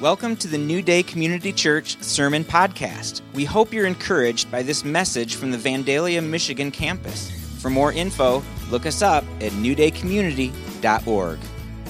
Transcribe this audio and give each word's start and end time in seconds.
Welcome 0.00 0.36
to 0.36 0.46
the 0.46 0.58
New 0.58 0.80
Day 0.80 1.02
Community 1.02 1.52
Church 1.52 2.00
Sermon 2.00 2.44
Podcast. 2.44 3.20
We 3.34 3.44
hope 3.44 3.72
you're 3.72 3.84
encouraged 3.84 4.48
by 4.48 4.62
this 4.62 4.84
message 4.84 5.34
from 5.34 5.50
the 5.50 5.58
Vandalia, 5.58 6.24
Michigan 6.24 6.70
campus. 6.70 7.32
For 7.60 7.68
more 7.68 7.92
info, 7.92 8.44
look 8.70 8.86
us 8.86 9.02
up 9.02 9.24
at 9.40 9.50
newdaycommunity.org. 9.50 11.38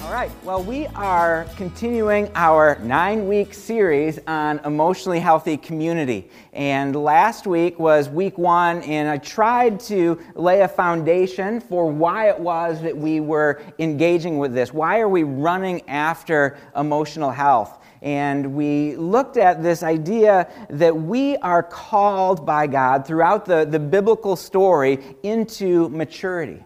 All 0.01 0.11
right, 0.11 0.31
well, 0.43 0.63
we 0.63 0.87
are 0.87 1.45
continuing 1.55 2.31
our 2.33 2.79
nine 2.81 3.27
week 3.27 3.53
series 3.53 4.17
on 4.25 4.57
emotionally 4.65 5.19
healthy 5.19 5.55
community. 5.55 6.31
And 6.51 6.95
last 6.95 7.45
week 7.45 7.77
was 7.77 8.09
week 8.09 8.39
one, 8.39 8.81
and 8.81 9.07
I 9.07 9.19
tried 9.19 9.79
to 9.81 10.19
lay 10.33 10.61
a 10.61 10.67
foundation 10.67 11.61
for 11.61 11.91
why 11.91 12.29
it 12.29 12.39
was 12.39 12.81
that 12.81 12.97
we 12.97 13.19
were 13.19 13.61
engaging 13.77 14.39
with 14.39 14.55
this. 14.55 14.73
Why 14.73 14.99
are 14.99 15.09
we 15.09 15.21
running 15.21 15.87
after 15.87 16.57
emotional 16.75 17.29
health? 17.29 17.75
And 18.01 18.53
we 18.53 18.95
looked 18.95 19.37
at 19.37 19.61
this 19.61 19.83
idea 19.83 20.49
that 20.69 20.95
we 20.95 21.37
are 21.37 21.63
called 21.63 22.45
by 22.45 22.67
God 22.67 23.05
throughout 23.05 23.45
the, 23.45 23.65
the 23.65 23.79
biblical 23.79 24.35
story 24.35 24.99
into 25.23 25.89
maturity. 25.89 26.63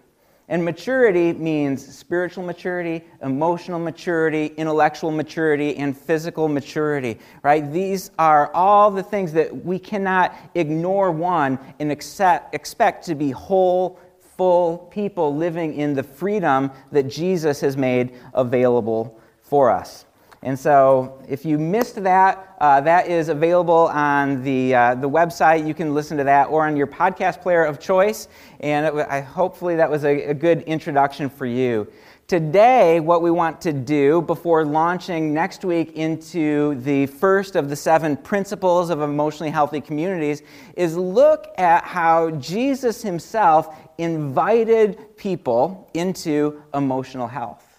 And 0.50 0.64
maturity 0.64 1.34
means 1.34 1.84
spiritual 1.84 2.44
maturity, 2.44 3.06
emotional 3.22 3.80
maturity, 3.80 4.48
intellectual 4.58 5.10
maturity, 5.10 5.76
and 5.78 5.98
physical 5.98 6.50
maturity, 6.50 7.18
right? 7.44 7.72
These 7.72 8.12
are 8.20 8.54
all 8.54 8.92
the 8.92 9.02
things 9.02 9.32
that 9.34 9.66
we 9.66 9.80
cannot 9.80 10.36
ignore 10.54 11.12
one 11.12 11.58
and 11.80 11.92
accept, 11.92 12.54
expect 12.54 13.06
to 13.06 13.16
be 13.16 13.32
whole, 13.32 14.00
full 14.38 14.80
people 14.92 15.36
living 15.36 15.76
in 15.76 15.94
the 15.94 16.04
freedom 16.04 16.72
that 16.92 17.04
Jesus 17.04 17.62
has 17.62 17.78
made 17.78 18.14
available 18.34 19.20
for 19.42 19.72
us. 19.72 20.06
And 20.44 20.60
so, 20.60 21.24
if 21.30 21.46
you 21.46 21.58
missed 21.58 22.04
that, 22.04 22.56
uh, 22.60 22.82
that 22.82 23.08
is 23.08 23.30
available 23.30 23.88
on 23.88 24.44
the, 24.44 24.76
uh, 24.76 24.96
the 24.96 25.10
website. 25.10 25.66
You 25.66 25.74
can 25.74 25.94
listen 25.94 26.18
to 26.18 26.26
that 26.26 26.50
or 26.50 26.68
on 26.68 26.76
your 26.76 26.86
podcast 26.86 27.42
player 27.42 27.64
of 27.64 27.80
choice. 27.80 28.28
And 28.60 28.86
it, 28.86 29.24
hopefully, 29.24 29.78
that 29.78 29.90
was 29.90 30.04
a, 30.04 30.24
a 30.24 30.34
good 30.34 30.64
introduction 30.64 31.30
for 31.30 31.46
you. 31.46 31.88
Today, 32.28 33.00
what 33.00 33.22
we 33.22 33.32
want 33.32 33.62
to 33.62 33.72
do 33.72 34.22
before 34.22 34.66
launching 34.66 35.34
next 35.34 35.64
week 35.64 35.94
into 35.94 36.76
the 36.82 37.06
first 37.06 37.56
of 37.56 37.70
the 37.70 37.76
seven 37.78 38.18
principles 38.18 38.90
of 38.90 39.02
emotionally 39.02 39.52
healthy 39.52 39.80
communities 39.80 40.42
is 40.76 40.98
look 40.98 41.54
at 41.58 41.86
how 41.86 42.32
Jesus 42.32 43.02
himself 43.02 43.78
invited 43.98 45.16
people 45.16 45.90
into 45.94 46.62
emotional 46.74 47.28
health 47.28 47.73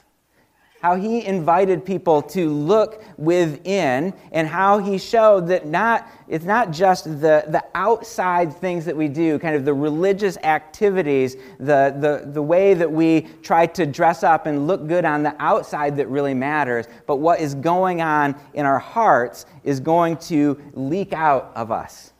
how 0.84 0.96
he 0.96 1.24
invited 1.24 1.82
people 1.82 2.20
to 2.20 2.50
look 2.50 3.02
within 3.16 4.12
and 4.32 4.46
how 4.46 4.76
he 4.76 4.98
showed 4.98 5.46
that 5.46 5.66
not 5.66 6.06
it's 6.28 6.44
not 6.44 6.70
just 6.70 7.04
the, 7.04 7.42
the 7.48 7.64
outside 7.74 8.54
things 8.54 8.84
that 8.84 8.94
we 8.94 9.08
do 9.08 9.38
kind 9.38 9.56
of 9.56 9.64
the 9.64 9.72
religious 9.72 10.36
activities 10.42 11.36
the, 11.58 11.96
the, 12.00 12.30
the 12.32 12.42
way 12.42 12.74
that 12.74 12.92
we 12.92 13.22
try 13.42 13.64
to 13.64 13.86
dress 13.86 14.22
up 14.22 14.44
and 14.44 14.66
look 14.66 14.86
good 14.86 15.06
on 15.06 15.22
the 15.22 15.34
outside 15.38 15.96
that 15.96 16.06
really 16.08 16.34
matters 16.34 16.84
but 17.06 17.16
what 17.16 17.40
is 17.40 17.54
going 17.54 18.02
on 18.02 18.38
in 18.52 18.66
our 18.66 18.78
hearts 18.78 19.46
is 19.62 19.80
going 19.80 20.18
to 20.18 20.60
leak 20.74 21.14
out 21.14 21.50
of 21.56 21.70
us 21.70 22.12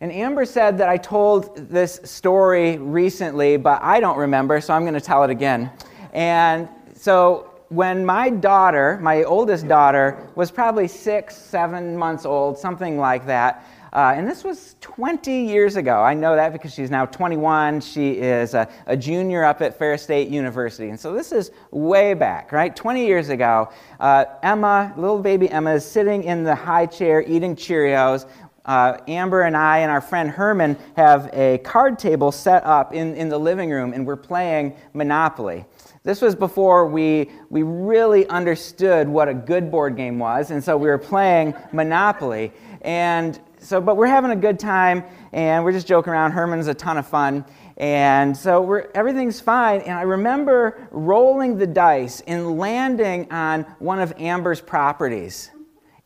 and 0.00 0.12
Amber 0.12 0.44
said 0.44 0.78
that 0.78 0.88
I 0.88 0.96
told 0.96 1.56
this 1.68 2.00
story 2.04 2.78
recently, 2.78 3.58
but 3.58 3.82
I 3.82 4.00
don't 4.00 4.16
remember, 4.16 4.58
so 4.62 4.72
I'm 4.72 4.80
going 4.80 4.94
to 4.94 5.00
tell 5.00 5.24
it 5.24 5.28
again. 5.28 5.70
And 6.14 6.70
so 7.00 7.50
when 7.70 8.04
my 8.04 8.28
daughter, 8.28 8.98
my 9.00 9.22
oldest 9.22 9.66
daughter, 9.66 10.28
was 10.34 10.50
probably 10.50 10.86
six, 10.86 11.34
seven 11.34 11.96
months 11.96 12.26
old, 12.26 12.58
something 12.58 12.98
like 12.98 13.24
that, 13.24 13.64
uh, 13.94 14.12
and 14.14 14.28
this 14.28 14.44
was 14.44 14.76
20 14.82 15.46
years 15.46 15.76
ago. 15.76 16.02
I 16.02 16.12
know 16.12 16.36
that 16.36 16.52
because 16.52 16.74
she's 16.74 16.90
now 16.90 17.06
21. 17.06 17.80
She 17.80 18.10
is 18.12 18.52
a, 18.52 18.68
a, 18.86 18.96
junior 18.98 19.44
up 19.44 19.62
at 19.62 19.78
Ferris 19.78 20.02
State 20.02 20.28
University. 20.28 20.90
And 20.90 21.00
so 21.00 21.14
this 21.14 21.32
is 21.32 21.52
way 21.70 22.12
back, 22.12 22.52
right? 22.52 22.76
20 22.76 23.06
years 23.06 23.30
ago. 23.30 23.70
Uh, 23.98 24.26
Emma, 24.42 24.92
little 24.98 25.20
baby 25.20 25.48
Emma, 25.48 25.72
is 25.72 25.84
sitting 25.84 26.22
in 26.24 26.44
the 26.44 26.54
high 26.54 26.86
chair 26.86 27.24
eating 27.26 27.56
Cheerios. 27.56 28.28
Uh, 28.64 28.98
Amber 29.08 29.42
and 29.42 29.56
I 29.56 29.78
and 29.78 29.90
our 29.90 30.02
friend 30.02 30.30
Herman 30.30 30.76
have 30.94 31.30
a 31.32 31.58
card 31.58 31.98
table 31.98 32.30
set 32.30 32.64
up 32.64 32.92
in, 32.92 33.14
in 33.16 33.30
the 33.30 33.38
living 33.38 33.70
room, 33.70 33.94
and 33.94 34.06
we're 34.06 34.16
playing 34.16 34.76
Monopoly. 34.92 35.64
This 36.02 36.22
was 36.22 36.34
before 36.34 36.86
we, 36.86 37.30
we 37.50 37.62
really 37.62 38.26
understood 38.28 39.06
what 39.06 39.28
a 39.28 39.34
good 39.34 39.70
board 39.70 39.96
game 39.96 40.18
was, 40.18 40.50
and 40.50 40.64
so 40.64 40.76
we 40.76 40.88
were 40.88 40.96
playing 40.98 41.54
Monopoly. 41.72 42.52
And 42.80 43.38
so, 43.58 43.82
but 43.82 43.98
we're 43.98 44.06
having 44.06 44.30
a 44.30 44.36
good 44.36 44.58
time, 44.58 45.04
and 45.32 45.62
we're 45.62 45.72
just 45.72 45.86
joking 45.86 46.12
around. 46.12 46.32
Herman's 46.32 46.68
a 46.68 46.74
ton 46.74 46.96
of 46.96 47.06
fun. 47.06 47.44
And 47.76 48.36
so 48.36 48.60
we're, 48.60 48.90
everything's 48.94 49.40
fine. 49.40 49.80
And 49.80 49.92
I 49.92 50.02
remember 50.02 50.86
rolling 50.90 51.56
the 51.56 51.66
dice 51.66 52.20
and 52.26 52.58
landing 52.58 53.30
on 53.32 53.62
one 53.78 54.00
of 54.00 54.12
Amber's 54.18 54.60
properties. 54.60 55.50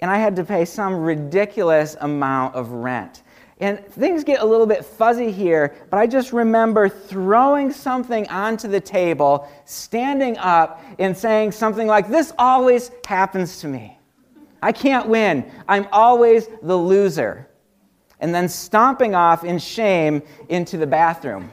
And 0.00 0.08
I 0.08 0.18
had 0.18 0.36
to 0.36 0.44
pay 0.44 0.64
some 0.64 0.94
ridiculous 0.94 1.96
amount 2.00 2.54
of 2.54 2.70
rent. 2.70 3.23
And 3.64 3.82
things 3.86 4.24
get 4.24 4.42
a 4.42 4.44
little 4.44 4.66
bit 4.66 4.84
fuzzy 4.84 5.32
here, 5.32 5.74
but 5.88 5.96
I 5.96 6.06
just 6.06 6.34
remember 6.34 6.86
throwing 6.86 7.72
something 7.72 8.28
onto 8.28 8.68
the 8.68 8.78
table, 8.78 9.48
standing 9.64 10.36
up, 10.36 10.82
and 10.98 11.16
saying 11.16 11.52
something 11.52 11.86
like, 11.86 12.10
This 12.10 12.34
always 12.38 12.90
happens 13.06 13.60
to 13.60 13.68
me. 13.68 13.98
I 14.62 14.70
can't 14.70 15.08
win. 15.08 15.50
I'm 15.66 15.88
always 15.92 16.46
the 16.60 16.76
loser. 16.76 17.48
And 18.20 18.34
then 18.34 18.50
stomping 18.50 19.14
off 19.14 19.44
in 19.44 19.58
shame 19.58 20.22
into 20.50 20.76
the 20.76 20.86
bathroom. 20.86 21.50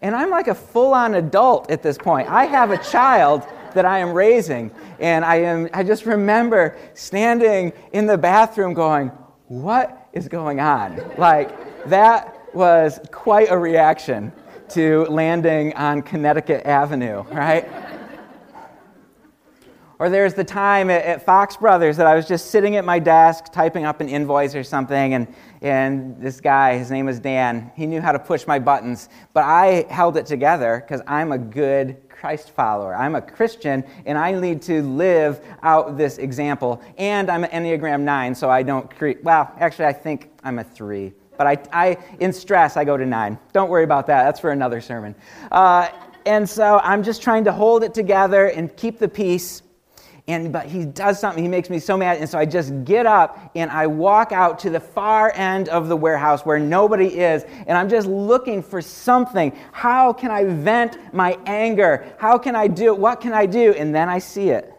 and 0.00 0.16
I'm 0.16 0.30
like 0.30 0.48
a 0.48 0.54
full 0.54 0.94
on 0.94 1.16
adult 1.16 1.70
at 1.70 1.82
this 1.82 1.98
point. 1.98 2.26
I 2.30 2.46
have 2.46 2.70
a 2.70 2.78
child 2.78 3.46
that 3.74 3.84
I 3.84 3.98
am 3.98 4.12
raising. 4.12 4.70
And 4.98 5.24
I, 5.24 5.36
am, 5.36 5.68
I 5.72 5.82
just 5.82 6.06
remember 6.06 6.76
standing 6.94 7.72
in 7.92 8.06
the 8.06 8.18
bathroom 8.18 8.74
going, 8.74 9.08
What 9.48 10.08
is 10.12 10.28
going 10.28 10.60
on? 10.60 11.00
Like, 11.16 11.86
that 11.86 12.34
was 12.54 13.00
quite 13.10 13.50
a 13.50 13.58
reaction 13.58 14.32
to 14.70 15.04
landing 15.06 15.74
on 15.74 16.02
Connecticut 16.02 16.66
Avenue, 16.66 17.22
right? 17.30 17.68
Or 19.98 20.08
there's 20.08 20.34
the 20.34 20.44
time 20.44 20.90
at, 20.90 21.24
Fox 21.24 21.56
Brothers 21.56 21.96
that 21.96 22.06
I 22.06 22.14
was 22.14 22.28
just 22.28 22.52
sitting 22.52 22.76
at 22.76 22.84
my 22.84 23.00
desk 23.00 23.52
typing 23.52 23.84
up 23.84 24.00
an 24.00 24.08
invoice 24.08 24.54
or 24.54 24.62
something, 24.62 25.14
and, 25.14 25.26
and 25.60 26.20
this 26.20 26.40
guy, 26.40 26.78
his 26.78 26.90
name 26.90 27.06
was 27.06 27.18
Dan, 27.18 27.72
he 27.74 27.84
knew 27.84 28.00
how 28.00 28.12
to 28.12 28.18
push 28.18 28.46
my 28.46 28.60
buttons, 28.60 29.08
but 29.32 29.42
I 29.42 29.86
held 29.90 30.16
it 30.16 30.26
together 30.26 30.84
because 30.86 31.02
I'm 31.08 31.32
a 31.32 31.38
good 31.38 32.07
Christ 32.20 32.50
follower. 32.50 32.96
I'm 32.96 33.14
a 33.14 33.22
Christian, 33.22 33.84
and 34.04 34.18
I 34.18 34.32
need 34.32 34.60
to 34.62 34.82
live 34.82 35.40
out 35.62 35.96
this 35.96 36.18
example. 36.18 36.82
And 36.96 37.30
I'm 37.30 37.44
an 37.44 37.50
Enneagram 37.50 38.00
9, 38.00 38.34
so 38.34 38.50
I 38.50 38.64
don't 38.64 38.92
create. 38.96 39.22
Well, 39.22 39.52
actually, 39.58 39.84
I 39.84 39.92
think 39.92 40.30
I'm 40.42 40.58
a 40.58 40.64
3. 40.64 41.12
But 41.36 41.46
I, 41.46 41.58
I, 41.72 41.98
in 42.18 42.32
stress, 42.32 42.76
I 42.76 42.84
go 42.84 42.96
to 42.96 43.06
9. 43.06 43.38
Don't 43.52 43.70
worry 43.70 43.84
about 43.84 44.08
that. 44.08 44.24
That's 44.24 44.40
for 44.40 44.50
another 44.50 44.80
sermon. 44.80 45.14
Uh, 45.52 45.88
and 46.26 46.48
so 46.48 46.80
I'm 46.82 47.04
just 47.04 47.22
trying 47.22 47.44
to 47.44 47.52
hold 47.52 47.84
it 47.84 47.94
together 47.94 48.46
and 48.46 48.76
keep 48.76 48.98
the 48.98 49.08
peace 49.08 49.62
and 50.28 50.52
but 50.52 50.66
he 50.66 50.84
does 50.84 51.18
something 51.18 51.42
he 51.42 51.48
makes 51.48 51.70
me 51.70 51.78
so 51.78 51.96
mad 51.96 52.18
and 52.18 52.28
so 52.28 52.38
i 52.38 52.44
just 52.44 52.84
get 52.84 53.06
up 53.06 53.50
and 53.56 53.70
i 53.70 53.86
walk 53.86 54.30
out 54.30 54.58
to 54.58 54.70
the 54.70 54.78
far 54.78 55.32
end 55.34 55.68
of 55.70 55.88
the 55.88 55.96
warehouse 55.96 56.44
where 56.46 56.58
nobody 56.58 57.18
is 57.18 57.44
and 57.66 57.76
i'm 57.76 57.88
just 57.88 58.06
looking 58.06 58.62
for 58.62 58.80
something. 58.82 59.56
How 59.72 60.12
can 60.12 60.30
i 60.30 60.44
vent 60.44 60.98
my 61.12 61.38
anger? 61.46 62.14
How 62.18 62.38
can 62.38 62.54
i 62.54 62.68
do 62.68 62.94
what 62.94 63.20
can 63.20 63.32
i 63.32 63.46
do? 63.46 63.72
And 63.72 63.94
then 63.94 64.08
i 64.08 64.18
see 64.18 64.50
it 64.50 64.72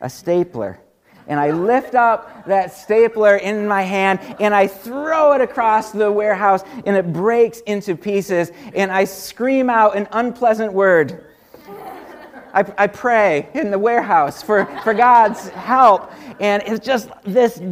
a 0.00 0.08
stapler. 0.08 0.80
And 1.26 1.38
I 1.38 1.50
lift 1.50 1.94
up 1.94 2.46
that 2.46 2.72
stapler 2.72 3.36
in 3.36 3.68
my 3.68 3.82
hand 3.82 4.20
and 4.40 4.54
I 4.54 4.66
throw 4.66 5.34
it 5.34 5.42
across 5.42 5.92
the 5.92 6.10
warehouse 6.10 6.62
and 6.86 6.96
it 6.96 7.12
breaks 7.12 7.60
into 7.60 7.96
pieces 7.96 8.50
and 8.74 8.90
I 8.90 9.04
scream 9.04 9.68
out 9.68 9.94
an 9.94 10.08
unpleasant 10.12 10.72
word 10.72 11.27
I, 12.58 12.64
I 12.76 12.86
pray 12.88 13.48
in 13.54 13.70
the 13.70 13.78
warehouse 13.78 14.42
for, 14.42 14.66
for 14.82 14.92
God's 14.92 15.48
help. 15.50 16.10
And 16.40 16.60
it's 16.66 16.84
just 16.84 17.08
this 17.22 17.62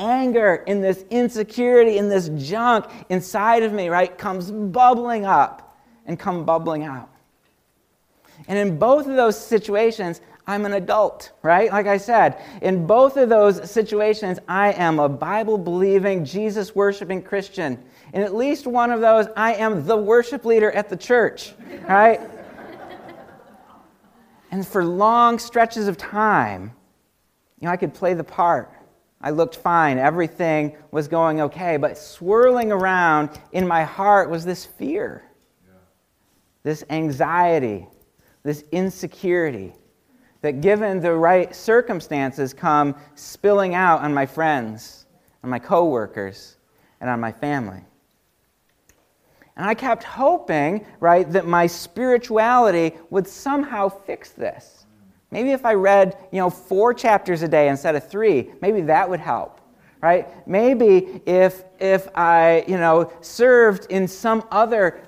anger 0.00 0.64
and 0.66 0.82
this 0.82 1.04
insecurity 1.10 1.98
and 1.98 2.10
this 2.10 2.28
junk 2.36 2.86
inside 3.08 3.62
of 3.62 3.72
me, 3.72 3.88
right, 3.88 4.16
comes 4.18 4.50
bubbling 4.50 5.24
up 5.24 5.78
and 6.06 6.18
come 6.18 6.44
bubbling 6.44 6.82
out. 6.82 7.08
And 8.48 8.58
in 8.58 8.78
both 8.80 9.06
of 9.06 9.14
those 9.14 9.38
situations, 9.38 10.20
I'm 10.44 10.66
an 10.66 10.72
adult, 10.72 11.30
right? 11.42 11.70
Like 11.70 11.86
I 11.86 11.98
said, 11.98 12.42
in 12.62 12.84
both 12.84 13.16
of 13.16 13.28
those 13.28 13.70
situations, 13.70 14.40
I 14.48 14.72
am 14.72 14.98
a 14.98 15.08
Bible 15.08 15.56
believing, 15.56 16.24
Jesus 16.24 16.74
worshiping 16.74 17.22
Christian. 17.22 17.80
In 18.12 18.22
at 18.22 18.34
least 18.34 18.66
one 18.66 18.90
of 18.90 19.00
those, 19.00 19.26
I 19.36 19.54
am 19.54 19.86
the 19.86 19.96
worship 19.96 20.44
leader 20.44 20.72
at 20.72 20.88
the 20.88 20.96
church, 20.96 21.54
right? 21.88 22.20
And 24.52 24.66
for 24.66 24.84
long 24.84 25.38
stretches 25.38 25.88
of 25.88 25.96
time, 25.96 26.74
you 27.58 27.66
know, 27.66 27.72
I 27.72 27.76
could 27.78 27.94
play 27.94 28.12
the 28.12 28.22
part. 28.22 28.70
I 29.22 29.30
looked 29.30 29.56
fine. 29.56 29.98
Everything 29.98 30.76
was 30.90 31.08
going 31.08 31.40
okay. 31.40 31.78
But 31.78 31.96
swirling 31.96 32.70
around 32.70 33.30
in 33.52 33.66
my 33.66 33.82
heart 33.82 34.28
was 34.28 34.44
this 34.44 34.66
fear, 34.66 35.24
yeah. 35.66 35.74
this 36.64 36.84
anxiety, 36.90 37.88
this 38.42 38.62
insecurity 38.72 39.72
that, 40.42 40.60
given 40.60 41.00
the 41.00 41.14
right 41.14 41.54
circumstances, 41.54 42.52
come 42.52 42.94
spilling 43.14 43.74
out 43.74 44.02
on 44.02 44.12
my 44.12 44.26
friends, 44.26 45.06
on 45.42 45.48
my 45.48 45.58
coworkers, 45.58 46.58
and 47.00 47.08
on 47.08 47.20
my 47.20 47.32
family. 47.32 47.80
And 49.56 49.66
I 49.66 49.74
kept 49.74 50.04
hoping, 50.04 50.86
right, 51.00 51.30
that 51.32 51.46
my 51.46 51.66
spirituality 51.66 52.92
would 53.10 53.26
somehow 53.26 53.88
fix 53.88 54.30
this. 54.30 54.86
Maybe 55.30 55.50
if 55.52 55.64
I 55.64 55.74
read, 55.74 56.16
you 56.30 56.38
know, 56.38 56.50
four 56.50 56.94
chapters 56.94 57.42
a 57.42 57.48
day 57.48 57.68
instead 57.68 57.94
of 57.94 58.08
three, 58.08 58.50
maybe 58.60 58.82
that 58.82 59.08
would 59.08 59.20
help. 59.20 59.60
Right? 60.00 60.26
Maybe 60.48 61.22
if, 61.26 61.62
if 61.78 62.08
I, 62.16 62.64
you 62.66 62.76
know, 62.76 63.12
served 63.20 63.86
in 63.88 64.08
some 64.08 64.42
other 64.50 65.00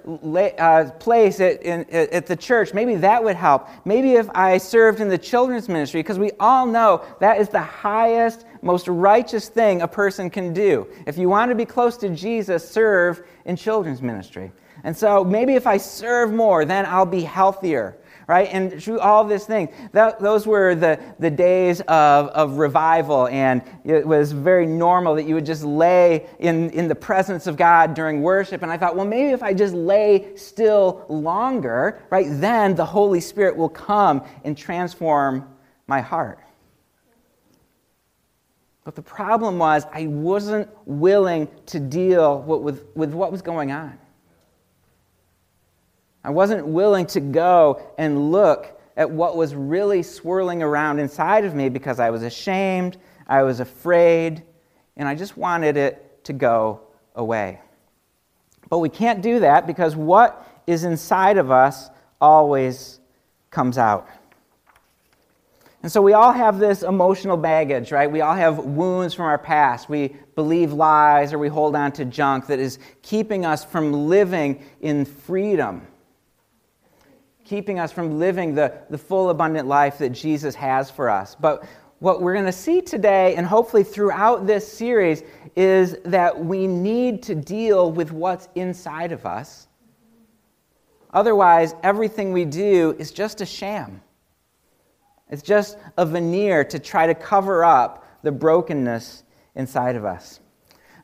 uh, 0.57 0.91
place 1.01 1.41
at, 1.41 1.65
in, 1.65 1.85
at 1.91 2.27
the 2.27 2.37
church, 2.37 2.73
maybe 2.73 2.95
that 2.97 3.25
would 3.25 3.35
help. 3.35 3.69
Maybe 3.85 4.13
if 4.13 4.31
I 4.37 4.59
served 4.59 5.01
in 5.01 5.09
the 5.09 5.19
children's 5.19 5.69
ministry, 5.69 5.99
because 5.99 6.21
we 6.21 6.31
all 6.39 6.65
know 6.65 7.05
that 7.19 7.41
is 7.41 7.49
the 7.49 7.61
highest, 7.61 8.47
most 8.65 8.89
righteous 8.89 9.49
thing 9.49 9.83
a 9.83 9.89
person 9.89 10.31
can 10.31 10.53
do. 10.53 10.89
If 11.07 11.19
you 11.19 11.29
want 11.29 11.51
to 11.51 11.55
be 11.55 11.65
close 11.65 11.97
to 11.99 12.09
Jesus, 12.09 12.69
serve 12.69 13.23
in 13.45 13.57
children's 13.57 14.03
ministry. 14.03 14.51
And 14.83 14.97
so 14.97 15.23
maybe 15.23 15.55
if 15.55 15.67
I 15.67 15.77
serve 15.77 16.33
more, 16.33 16.65
then 16.65 16.87
I'll 16.87 17.07
be 17.07 17.23
healthier 17.23 17.97
right? 18.27 18.49
And 18.51 18.83
through 18.83 19.01
all 19.01 19.25
this 19.25 19.47
thing, 19.47 19.69
that, 19.93 20.21
those 20.21 20.47
were 20.47 20.75
the, 20.75 20.99
the 21.19 21.31
days 21.31 21.81
of, 21.83 22.29
of 22.29 22.59
revival, 22.59 23.29
and 23.29 23.63
it 23.85 24.07
was 24.07 24.33
very 24.33 24.67
normal 24.67 25.15
that 25.17 25.25
you 25.25 25.35
would 25.35 25.47
just 25.47 25.63
lay 25.63 26.27
in, 26.39 26.71
in 26.71 26.89
the 26.89 26.95
presence 26.95 27.47
of 27.47 27.57
God 27.57 27.95
during 27.95 28.23
worship. 28.23 28.63
And 28.63 28.71
I 28.73 28.77
thought, 28.77 28.97
well, 28.97 29.07
maybe 29.07 29.31
if 29.31 29.43
I 29.43 29.55
just 29.55 29.75
lay 29.75 30.37
still 30.37 31.05
longer, 31.09 32.03
right, 32.11 32.27
then 32.29 32.75
the 32.75 32.87
Holy 32.87 33.21
Spirit 33.21 33.57
will 33.57 33.69
come 33.69 34.25
and 34.45 34.57
transform 34.57 35.49
my 35.87 36.01
heart. 36.01 36.39
But 38.85 38.95
the 38.95 39.03
problem 39.03 39.59
was, 39.59 39.87
I 39.93 40.07
wasn't 40.07 40.69
willing 40.85 41.49
to 41.67 41.81
deal 41.81 42.43
with, 42.43 42.85
with 42.95 43.15
what 43.15 43.33
was 43.33 43.41
going 43.41 43.73
on. 43.73 43.99
I 46.23 46.31
wasn't 46.31 46.67
willing 46.67 47.07
to 47.07 47.21
go 47.21 47.83
and 47.99 48.31
look 48.31 48.81
at 48.97 49.11
what 49.11 49.37
was 49.37 49.55
really 49.55 50.03
swirling 50.03 50.63
around 50.63 50.99
inside 50.99 51.45
of 51.45 51.55
me 51.55 51.69
because 51.69 51.99
I 51.99 52.11
was 52.11 52.23
ashamed, 52.23 52.99
I 53.27 53.43
was 53.43 53.61
afraid, 53.61 54.43
and 54.97 55.09
I 55.09 55.15
just 55.15 55.37
wanted 55.37 55.77
it 55.77 56.25
to 56.25 56.33
go 56.33 56.81
away. 57.15 57.61
But 58.69 58.79
we 58.79 58.89
can't 58.89 59.23
do 59.23 59.41
that 59.41 59.67
because 59.67 59.97
what 59.97 60.47
is 60.67 60.85
inside 60.85 61.37
of 61.37 61.51
us 61.51 61.91
always 62.21 63.01
comes 63.51 63.79
out. 63.79 64.09
And 65.85 65.93
so 65.93 66.01
we 66.01 66.15
all 66.15 66.33
have 66.33 66.59
this 66.59 66.83
emotional 66.83 67.37
baggage, 67.37 67.93
right? 67.93 68.11
We 68.11 68.23
all 68.23 68.35
have 68.35 68.59
wounds 68.59 69.13
from 69.13 69.27
our 69.27 69.37
past. 69.37 69.89
We 69.89 70.17
believe 70.35 70.73
lies 70.73 71.33
or 71.33 71.39
we 71.39 71.49
hold 71.49 71.77
on 71.77 71.93
to 71.93 72.07
junk 72.07 72.47
that 72.47 72.59
is 72.59 72.79
keeping 73.03 73.45
us 73.45 73.65
from 73.65 74.09
living 74.09 74.65
in 74.81 75.05
freedom 75.05 75.87
keeping 77.45 77.79
us 77.79 77.93
from 77.93 78.19
living 78.19 78.55
the, 78.55 78.73
the 78.91 78.99
full, 78.99 79.31
abundant 79.31 79.69
life 79.69 79.99
that 79.99 80.11
Jesus 80.11 80.55
has 80.55 80.91
for 80.91 81.11
us. 81.11 81.35
But 81.35 81.65
what 81.99 82.21
we're 82.21 82.33
going 82.33 82.47
to 82.47 82.53
see 82.53 82.81
today, 82.81 83.37
and 83.37 83.47
hopefully 83.47 83.85
throughout 83.85 84.47
this 84.47 84.71
series, 84.71 85.23
is 85.55 85.97
that 86.05 86.45
we 86.45 86.67
need 86.67 87.23
to 87.25 87.35
deal 87.35 87.93
with 87.93 88.13
what's 88.13 88.49
inside 88.55 89.13
of 89.13 89.27
us. 89.27 89.69
Otherwise, 91.13 91.75
everything 91.83 92.33
we 92.33 92.45
do 92.45 92.97
is 92.99 93.13
just 93.13 93.41
a 93.41 93.47
sham. 93.47 94.01
It's 95.31 95.43
just 95.43 95.79
a 95.97 96.05
veneer 96.05 96.65
to 96.65 96.79
try 96.79 97.07
to 97.07 97.15
cover 97.15 97.65
up 97.65 98.07
the 98.23 98.33
brokenness 98.33 99.23
inside 99.55 99.97
of 99.97 100.05
us. 100.05 100.41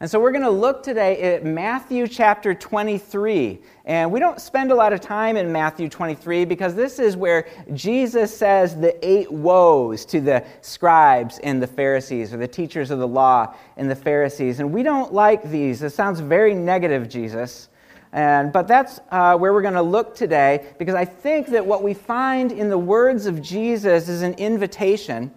And 0.02 0.10
so 0.10 0.18
we're 0.18 0.32
going 0.32 0.44
to 0.44 0.50
look 0.50 0.82
today 0.82 1.34
at 1.34 1.44
Matthew 1.44 2.08
chapter 2.08 2.54
23. 2.54 3.58
And 3.84 4.10
we 4.10 4.18
don't 4.18 4.40
spend 4.40 4.72
a 4.72 4.74
lot 4.74 4.94
of 4.94 5.00
time 5.00 5.36
in 5.36 5.52
Matthew 5.52 5.90
23 5.90 6.46
because 6.46 6.74
this 6.74 6.98
is 6.98 7.18
where 7.18 7.46
Jesus 7.74 8.34
says 8.34 8.74
the 8.74 8.96
eight 9.06 9.30
woes 9.30 10.06
to 10.06 10.22
the 10.22 10.42
scribes 10.62 11.38
and 11.40 11.62
the 11.62 11.66
Pharisees, 11.66 12.32
or 12.32 12.38
the 12.38 12.48
teachers 12.48 12.90
of 12.90 12.98
the 12.98 13.06
law 13.06 13.54
and 13.76 13.90
the 13.90 13.96
Pharisees. 13.96 14.60
And 14.60 14.72
we 14.72 14.82
don't 14.82 15.12
like 15.12 15.42
these. 15.42 15.82
It 15.82 15.90
sounds 15.90 16.20
very 16.20 16.54
negative, 16.54 17.06
Jesus. 17.06 17.68
And, 18.12 18.52
but 18.52 18.66
that's 18.66 19.00
uh, 19.10 19.36
where 19.36 19.52
we're 19.52 19.62
going 19.62 19.74
to 19.74 19.82
look 19.82 20.14
today 20.16 20.66
because 20.78 20.94
I 20.94 21.04
think 21.04 21.48
that 21.48 21.64
what 21.64 21.82
we 21.82 21.94
find 21.94 22.50
in 22.50 22.68
the 22.68 22.78
words 22.78 23.26
of 23.26 23.40
Jesus 23.40 24.08
is 24.08 24.22
an 24.22 24.34
invitation 24.34 25.32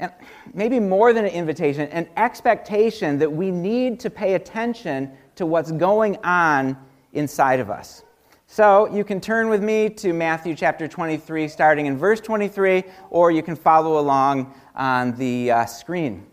and 0.00 0.12
maybe 0.54 0.80
more 0.80 1.12
than 1.12 1.26
an 1.26 1.30
invitation, 1.30 1.88
an 1.90 2.08
expectation 2.16 3.18
that 3.18 3.30
we 3.30 3.50
need 3.50 4.00
to 4.00 4.10
pay 4.10 4.34
attention 4.34 5.12
to 5.36 5.46
what's 5.46 5.70
going 5.72 6.16
on 6.24 6.76
inside 7.12 7.60
of 7.60 7.70
us. 7.70 8.02
So 8.46 8.92
you 8.92 9.04
can 9.04 9.20
turn 9.20 9.48
with 9.48 9.62
me 9.62 9.90
to 9.90 10.12
Matthew 10.12 10.56
chapter 10.56 10.88
23, 10.88 11.46
starting 11.48 11.86
in 11.86 11.96
verse 11.96 12.20
23, 12.20 12.82
or 13.10 13.30
you 13.30 13.42
can 13.42 13.54
follow 13.54 14.00
along 14.00 14.52
on 14.74 15.12
the 15.16 15.52
uh, 15.52 15.66
screen. 15.66 16.26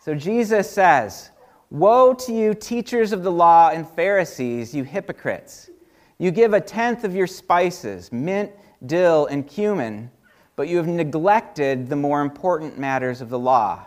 So 0.00 0.14
Jesus 0.14 0.68
says, 0.68 1.30
Woe 1.70 2.14
to 2.14 2.32
you, 2.32 2.54
teachers 2.54 3.12
of 3.12 3.22
the 3.22 3.32
law 3.32 3.70
and 3.70 3.88
Pharisees, 3.88 4.74
you 4.74 4.84
hypocrites! 4.84 5.70
You 6.18 6.30
give 6.30 6.52
a 6.52 6.60
tenth 6.60 7.04
of 7.04 7.14
your 7.14 7.26
spices, 7.26 8.12
mint, 8.12 8.52
dill, 8.86 9.26
and 9.26 9.46
cumin 9.46 10.10
but 10.56 10.68
you 10.68 10.76
have 10.76 10.86
neglected 10.86 11.88
the 11.88 11.96
more 11.96 12.20
important 12.20 12.78
matters 12.78 13.20
of 13.20 13.28
the 13.28 13.38
law 13.38 13.86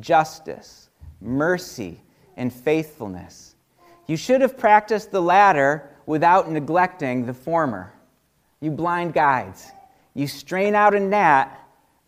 justice, 0.00 0.88
mercy, 1.20 2.00
and 2.38 2.50
faithfulness. 2.50 3.56
You 4.06 4.16
should 4.16 4.40
have 4.40 4.56
practiced 4.56 5.10
the 5.10 5.20
latter 5.20 5.90
without 6.06 6.50
neglecting 6.50 7.26
the 7.26 7.34
former. 7.34 7.92
You 8.60 8.70
blind 8.70 9.12
guides, 9.12 9.70
you 10.14 10.26
strain 10.26 10.74
out 10.74 10.94
a 10.94 11.00
gnat, 11.00 11.58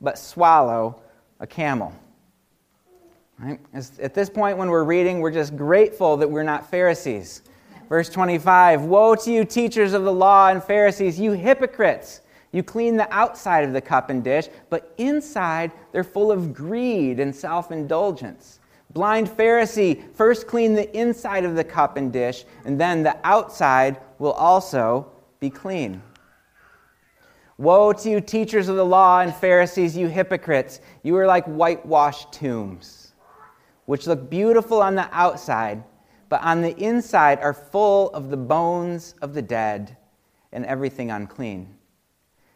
but 0.01 0.19
swallow 0.19 1.03
a 1.41 1.47
camel. 1.47 1.93
Right? 3.39 3.61
At 4.01 4.15
this 4.15 4.31
point, 4.31 4.59
when 4.59 4.69
we're 4.69 4.85
reading, 4.85 5.21
we're 5.21 5.33
just 5.33 5.57
grateful 5.57 6.17
that 6.19 6.31
we're 6.31 6.45
not 6.45 6.71
Pharisees. 6.71 7.43
Verse 7.89 8.09
25 8.09 8.83
Woe 8.83 9.15
to 9.17 9.33
you, 9.33 9.45
teachers 9.45 9.93
of 9.93 10.05
the 10.05 10.13
law 10.13 10.49
and 10.49 10.63
Pharisees, 10.63 11.19
you 11.19 11.33
hypocrites! 11.33 12.21
You 12.53 12.63
clean 12.63 12.97
the 12.97 13.13
outside 13.13 13.65
of 13.65 13.73
the 13.73 13.81
cup 13.81 14.11
and 14.11 14.23
dish, 14.23 14.49
but 14.71 14.95
inside 14.97 15.73
they're 15.91 16.05
full 16.05 16.31
of 16.31 16.55
greed 16.55 17.19
and 17.19 17.35
self 17.35 17.73
indulgence. 17.73 18.61
Blind 18.93 19.29
Pharisee, 19.29 20.15
first 20.15 20.47
clean 20.47 20.73
the 20.73 20.97
inside 20.97 21.45
of 21.45 21.57
the 21.57 21.65
cup 21.65 21.97
and 21.97 22.13
dish, 22.13 22.45
and 22.65 22.81
then 22.81 23.03
the 23.03 23.17
outside 23.25 24.01
will 24.21 24.33
also 24.33 25.11
be 25.41 25.51
clean. 25.51 26.01
Woe 27.59 27.93
to 27.93 28.11
you, 28.11 28.21
teachers 28.21 28.69
of 28.69 28.77
the 28.77 28.87
law 28.87 29.21
and 29.21 29.35
Pharisees, 29.35 29.97
you 29.97 30.07
hypocrites! 30.07 30.81
You 31.03 31.17
are 31.17 31.27
like 31.27 31.45
whitewashed 31.47 32.33
tombs, 32.33 33.04
which 33.87 34.07
look 34.07 34.31
beautiful 34.31 34.83
on 34.83 34.95
the 34.95 35.09
outside, 35.13 35.83
but 36.29 36.43
on 36.43 36.63
the 36.63 36.77
inside 36.77 37.39
are 37.41 37.53
full 37.53 38.11
of 38.11 38.31
the 38.31 38.37
bones 38.37 39.15
of 39.23 39.35
the 39.35 39.43
dead 39.43 39.97
and 40.53 40.65
everything 40.67 41.11
unclean. 41.11 41.75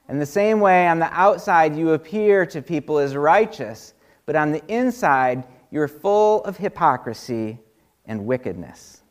In 0.08 0.18
the 0.18 0.26
same 0.26 0.60
way, 0.60 0.88
on 0.88 0.98
the 0.98 1.12
outside, 1.12 1.76
you 1.76 1.92
appear 1.92 2.46
to 2.46 2.62
people 2.62 2.98
as 2.98 3.14
righteous, 3.14 3.92
but 4.24 4.36
on 4.36 4.52
the 4.52 4.64
inside, 4.66 5.44
you're 5.70 5.88
full 5.88 6.42
of 6.44 6.56
hypocrisy 6.56 7.58
and 8.06 8.24
wickedness. 8.24 9.02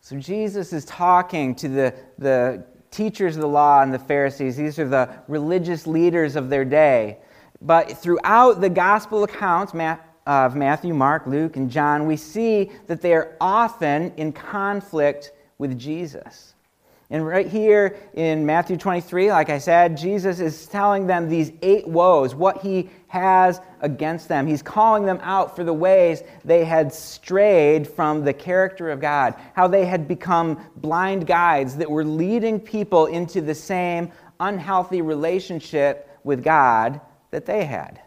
So, 0.00 0.18
Jesus 0.18 0.72
is 0.72 0.84
talking 0.84 1.54
to 1.56 1.68
the, 1.68 1.94
the 2.16 2.64
teachers 2.90 3.34
of 3.34 3.42
the 3.42 3.48
law 3.48 3.82
and 3.82 3.92
the 3.92 3.98
Pharisees. 3.98 4.56
These 4.56 4.78
are 4.78 4.88
the 4.88 5.10
religious 5.28 5.86
leaders 5.86 6.36
of 6.36 6.48
their 6.48 6.64
day. 6.64 7.18
But 7.60 7.96
throughout 7.98 8.60
the 8.60 8.68
gospel 8.68 9.24
accounts 9.24 9.72
of 10.26 10.56
Matthew, 10.56 10.94
Mark, 10.94 11.26
Luke, 11.26 11.56
and 11.56 11.70
John, 11.70 12.06
we 12.06 12.16
see 12.16 12.70
that 12.86 13.00
they 13.00 13.14
are 13.14 13.36
often 13.40 14.12
in 14.16 14.32
conflict 14.32 15.32
with 15.58 15.78
Jesus. 15.78 16.54
And 17.08 17.24
right 17.24 17.46
here 17.46 17.96
in 18.14 18.44
Matthew 18.44 18.76
23, 18.76 19.30
like 19.30 19.48
I 19.48 19.58
said, 19.58 19.96
Jesus 19.96 20.40
is 20.40 20.66
telling 20.66 21.06
them 21.06 21.28
these 21.28 21.52
eight 21.62 21.86
woes, 21.86 22.34
what 22.34 22.60
he 22.62 22.90
has 23.06 23.60
against 23.80 24.28
them. 24.28 24.44
He's 24.44 24.60
calling 24.60 25.06
them 25.06 25.20
out 25.22 25.54
for 25.54 25.62
the 25.62 25.72
ways 25.72 26.24
they 26.44 26.64
had 26.64 26.92
strayed 26.92 27.86
from 27.86 28.24
the 28.24 28.32
character 28.32 28.90
of 28.90 29.00
God, 29.00 29.34
how 29.54 29.68
they 29.68 29.84
had 29.84 30.08
become 30.08 30.60
blind 30.78 31.28
guides 31.28 31.76
that 31.76 31.88
were 31.88 32.04
leading 32.04 32.58
people 32.58 33.06
into 33.06 33.40
the 33.40 33.54
same 33.54 34.10
unhealthy 34.40 35.00
relationship 35.00 36.10
with 36.24 36.42
God 36.42 37.00
that 37.30 37.46
they 37.46 37.64
had. 37.64 38.00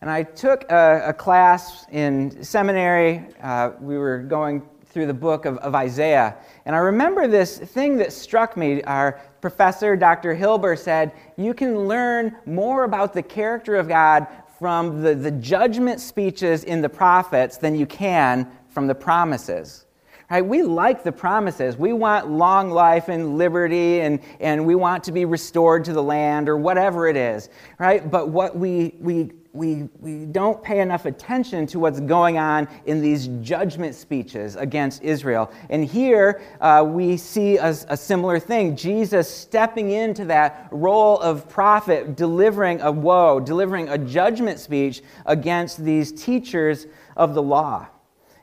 And 0.00 0.10
I 0.10 0.22
took 0.22 0.70
a, 0.70 1.04
a 1.06 1.12
class 1.12 1.86
in 1.90 2.44
seminary. 2.44 3.26
Uh, 3.42 3.72
we 3.80 3.96
were 3.96 4.18
going 4.18 4.62
through 4.84 5.06
the 5.06 5.14
book 5.14 5.44
of, 5.44 5.58
of 5.58 5.74
Isaiah. 5.74 6.36
And 6.64 6.76
I 6.76 6.78
remember 6.78 7.26
this 7.26 7.58
thing 7.58 7.96
that 7.96 8.12
struck 8.12 8.56
me. 8.56 8.82
Our 8.82 9.20
professor, 9.40 9.96
Dr. 9.96 10.34
Hilber, 10.34 10.76
said, 10.76 11.12
You 11.36 11.54
can 11.54 11.88
learn 11.88 12.36
more 12.46 12.84
about 12.84 13.14
the 13.14 13.22
character 13.22 13.76
of 13.76 13.88
God 13.88 14.26
from 14.58 15.02
the, 15.02 15.14
the 15.14 15.30
judgment 15.30 16.00
speeches 16.00 16.64
in 16.64 16.82
the 16.82 16.88
prophets 16.88 17.56
than 17.56 17.74
you 17.74 17.86
can 17.86 18.50
from 18.68 18.86
the 18.86 18.94
promises. 18.94 19.85
Right? 20.30 20.44
We 20.44 20.62
like 20.62 21.04
the 21.04 21.12
promises. 21.12 21.76
We 21.76 21.92
want 21.92 22.28
long 22.28 22.70
life 22.70 23.08
and 23.08 23.38
liberty 23.38 24.00
and, 24.00 24.20
and 24.40 24.66
we 24.66 24.74
want 24.74 25.04
to 25.04 25.12
be 25.12 25.24
restored 25.24 25.84
to 25.84 25.92
the 25.92 26.02
land 26.02 26.48
or 26.48 26.56
whatever 26.56 27.06
it 27.06 27.16
is. 27.16 27.48
Right? 27.78 28.10
But 28.10 28.28
what 28.30 28.56
we, 28.56 28.94
we 28.98 29.30
we, 29.56 29.88
we 30.00 30.26
don't 30.26 30.62
pay 30.62 30.80
enough 30.80 31.06
attention 31.06 31.66
to 31.68 31.78
what's 31.78 31.98
going 32.00 32.38
on 32.38 32.68
in 32.84 33.00
these 33.00 33.28
judgment 33.40 33.94
speeches 33.94 34.54
against 34.54 35.02
Israel. 35.02 35.50
And 35.70 35.84
here 35.84 36.42
uh, 36.60 36.84
we 36.86 37.16
see 37.16 37.56
a, 37.56 37.70
a, 37.88 37.96
similar 37.96 38.38
thing 38.38 38.76
Jesus 38.76 39.28
stepping 39.28 39.90
into 39.90 40.26
that 40.26 40.68
role 40.70 41.18
of 41.20 41.48
prophet, 41.48 42.16
delivering 42.16 42.82
a 42.82 42.92
woe, 42.92 43.40
delivering 43.40 43.88
a 43.88 43.98
judgment 43.98 44.60
speech 44.60 45.02
against 45.24 45.82
these 45.82 46.12
teachers 46.12 46.86
of 47.16 47.34
the 47.34 47.42
law. 47.42 47.88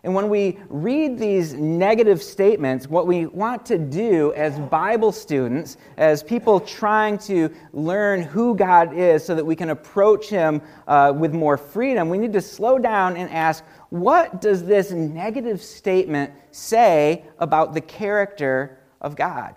And 0.05 0.13
when 0.13 0.27
we 0.27 0.59
read 0.67 1.17
these 1.17 1.53
negative 1.53 2.21
statements, 2.21 2.89
what 2.89 3.07
we 3.07 3.25
want 3.25 3.65
to 3.67 3.77
do 3.77 4.33
as 4.33 4.59
Bible 4.59 5.13
students, 5.13 5.77
as 5.95 6.21
people 6.21 6.59
trying 6.59 7.17
to 7.19 7.49
learn 7.71 8.21
who 8.21 8.53
God 8.53 8.93
is 8.93 9.23
so 9.23 9.33
that 9.33 9.45
we 9.45 9.55
can 9.55 9.69
approach 9.69 10.27
Him 10.27 10.61
uh, 10.87 11.13
with 11.15 11.33
more 11.33 11.55
freedom, 11.55 12.09
we 12.09 12.17
need 12.17 12.33
to 12.33 12.41
slow 12.41 12.77
down 12.77 13.15
and 13.15 13.29
ask, 13.29 13.63
what 13.91 14.41
does 14.41 14.65
this 14.65 14.91
negative 14.91 15.61
statement 15.61 16.33
say 16.51 17.23
about 17.39 17.73
the 17.73 17.81
character 17.81 18.79
of 18.99 19.15
God? 19.15 19.55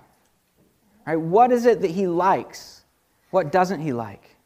Right? 1.08 1.16
What 1.16 1.50
is 1.50 1.66
it 1.66 1.80
that 1.80 1.90
He 1.90 2.06
likes? 2.06 2.84
What 3.30 3.50
doesn't 3.50 3.80
He 3.80 3.92
like? 3.92 4.36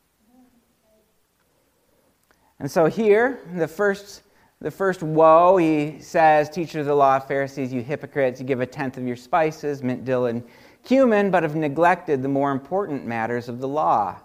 And 2.59 2.71
so 2.71 2.87
here, 2.87 3.41
the 3.55 3.69
first 3.69 4.23
the 4.61 4.71
first 4.71 5.03
woe, 5.03 5.57
he 5.57 5.99
says, 6.01 6.51
Teachers 6.51 6.81
of 6.81 6.87
the 6.87 6.95
law, 6.95 7.19
Pharisees, 7.19 7.73
you 7.73 7.83
hypocrites, 7.83 8.41
you 8.41 8.47
give 8.47 8.61
a 8.61 8.67
tenth 8.67 8.99
of 8.99 9.07
your 9.07 9.17
spices, 9.17 9.83
mint, 9.83 10.05
dill, 10.05 10.27
and 10.27 10.43
cumin, 10.85 11.31
but 11.31 11.43
have 11.43 11.57
neglected 11.57 12.23
the 12.23 12.29
more 12.29 12.53
important 12.53 13.07
matters 13.07 13.49
of 13.49 13.61
the 13.61 13.69
law 13.69 14.19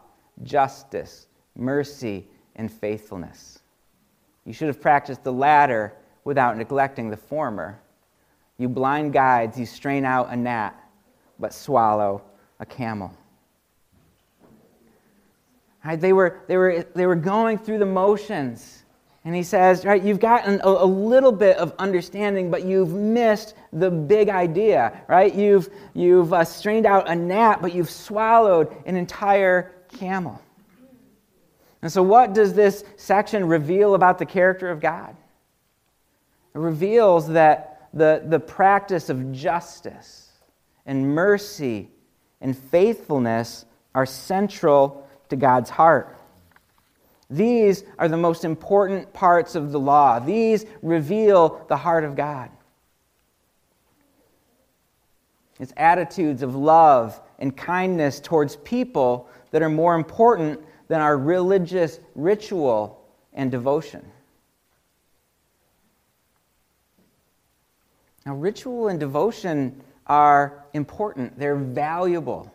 justice, 0.43 1.27
mercy, 1.55 2.27
and 2.57 2.69
faithfulness. 2.71 3.59
You 4.45 4.51
should 4.51 4.67
have 4.67 4.81
practiced 4.81 5.23
the 5.23 5.31
latter 5.31 5.95
without 6.25 6.57
neglecting 6.57 7.09
the 7.09 7.17
former. 7.17 7.79
You 8.57 8.67
blind 8.67 9.13
guides, 9.13 9.57
you 9.57 9.65
strain 9.65 10.03
out 10.03 10.31
a 10.31 10.35
gnat, 10.35 10.77
but 11.39 11.53
swallow 11.53 12.21
a 12.59 12.65
camel. 12.65 13.13
Right, 15.85 15.99
they, 15.99 16.13
were, 16.13 16.41
they, 16.47 16.57
were, 16.57 16.85
they 16.95 17.05
were 17.05 17.15
going 17.15 17.57
through 17.57 17.77
the 17.77 17.85
motions. 17.85 18.84
And 19.25 19.36
he 19.36 19.41
says, 19.41 19.84
right, 19.84 20.01
you've 20.01 20.20
gotten 20.20 20.62
a, 20.63 20.67
a, 20.67 20.86
little 20.86 21.32
bit 21.32 21.58
of 21.58 21.74
understanding, 21.79 22.51
but 22.51 22.63
you've 22.63 22.94
missed 22.94 23.55
the 23.74 23.89
big 23.89 24.29
idea, 24.29 25.01
right? 25.08 25.34
You've, 25.34 25.67
you've 25.96 26.32
uh, 26.32 26.46
strained 26.46 26.86
out 26.86 27.10
a 27.10 27.15
gnat, 27.15 27.60
but 27.60 27.74
you've 27.74 27.89
swallowed 27.89 28.72
an 28.86 28.96
entire 28.96 29.72
camel. 29.98 30.39
And 31.82 31.91
so, 31.91 32.03
what 32.03 32.34
does 32.34 32.53
this 32.53 32.84
section 32.98 33.48
reveal 33.48 33.96
about 33.96 34.20
the 34.20 34.25
character 34.27 34.70
of 34.70 34.79
God? 34.79 35.15
It 36.53 36.60
reveals 36.60 37.27
that 37.29 37.89
the, 37.94 38.24
the 38.25 38.39
practice 38.39 39.10
of 39.10 39.32
justice 39.32 40.32
and 40.86 41.15
mercy 41.15 41.89
and 42.41 42.55
faithfulness 42.55 43.65
are 43.96 44.05
central 44.05 45.08
to 45.29 45.36
God's 45.36 45.72
heart. 45.72 46.14
These 47.29 47.84
are 47.98 48.08
the 48.08 48.17
most 48.17 48.46
important 48.46 49.12
parts 49.13 49.55
of 49.55 49.72
the 49.72 49.79
law. 49.79 50.20
These 50.20 50.65
reveal 50.82 51.65
the 51.67 51.77
heart 51.77 52.03
of 52.03 52.15
God. 52.15 52.51
It's 55.60 55.74
attitudes 55.77 56.44
of 56.44 56.55
love 56.55 57.20
and 57.39 57.55
kindness 57.55 58.20
towards 58.20 58.58
people 58.58 59.29
that 59.51 59.62
are 59.62 59.70
more 59.70 59.96
important 59.96 60.60
than 60.88 61.01
our 61.01 61.17
religious 61.17 62.00
ritual 62.13 63.01
and 63.34 63.50
devotion. 63.50 64.05
Now, 68.25 68.36
ritual 68.36 68.89
and 68.89 69.00
devotion 69.00 69.82
are 70.08 70.65
important, 70.74 71.38
they're 71.39 71.55
valuable 71.55 72.51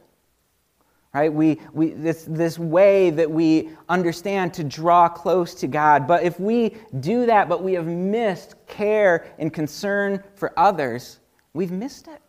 right? 1.13 1.33
We, 1.33 1.61
we, 1.73 1.91
this, 1.91 2.25
this 2.29 2.59
way 2.59 3.11
that 3.11 3.31
we 3.31 3.71
understand 3.89 4.55
to 4.55 4.65
draw 4.65 5.09
close 5.09 5.55
to 5.55 5.67
god. 5.67 6.07
But 6.07 6.23
if 6.23 6.39
we 6.39 6.77
do 7.01 7.27
that 7.27 7.49
but 7.49 7.63
we 7.63 7.75
have 7.75 7.87
missed 7.87 8.55
care 8.67 9.27
and 9.39 9.53
concern 9.53 10.23
for 10.35 10.59
others 10.59 11.19
we've 11.53 11.73
missed 11.73 12.09
it. 12.09 12.23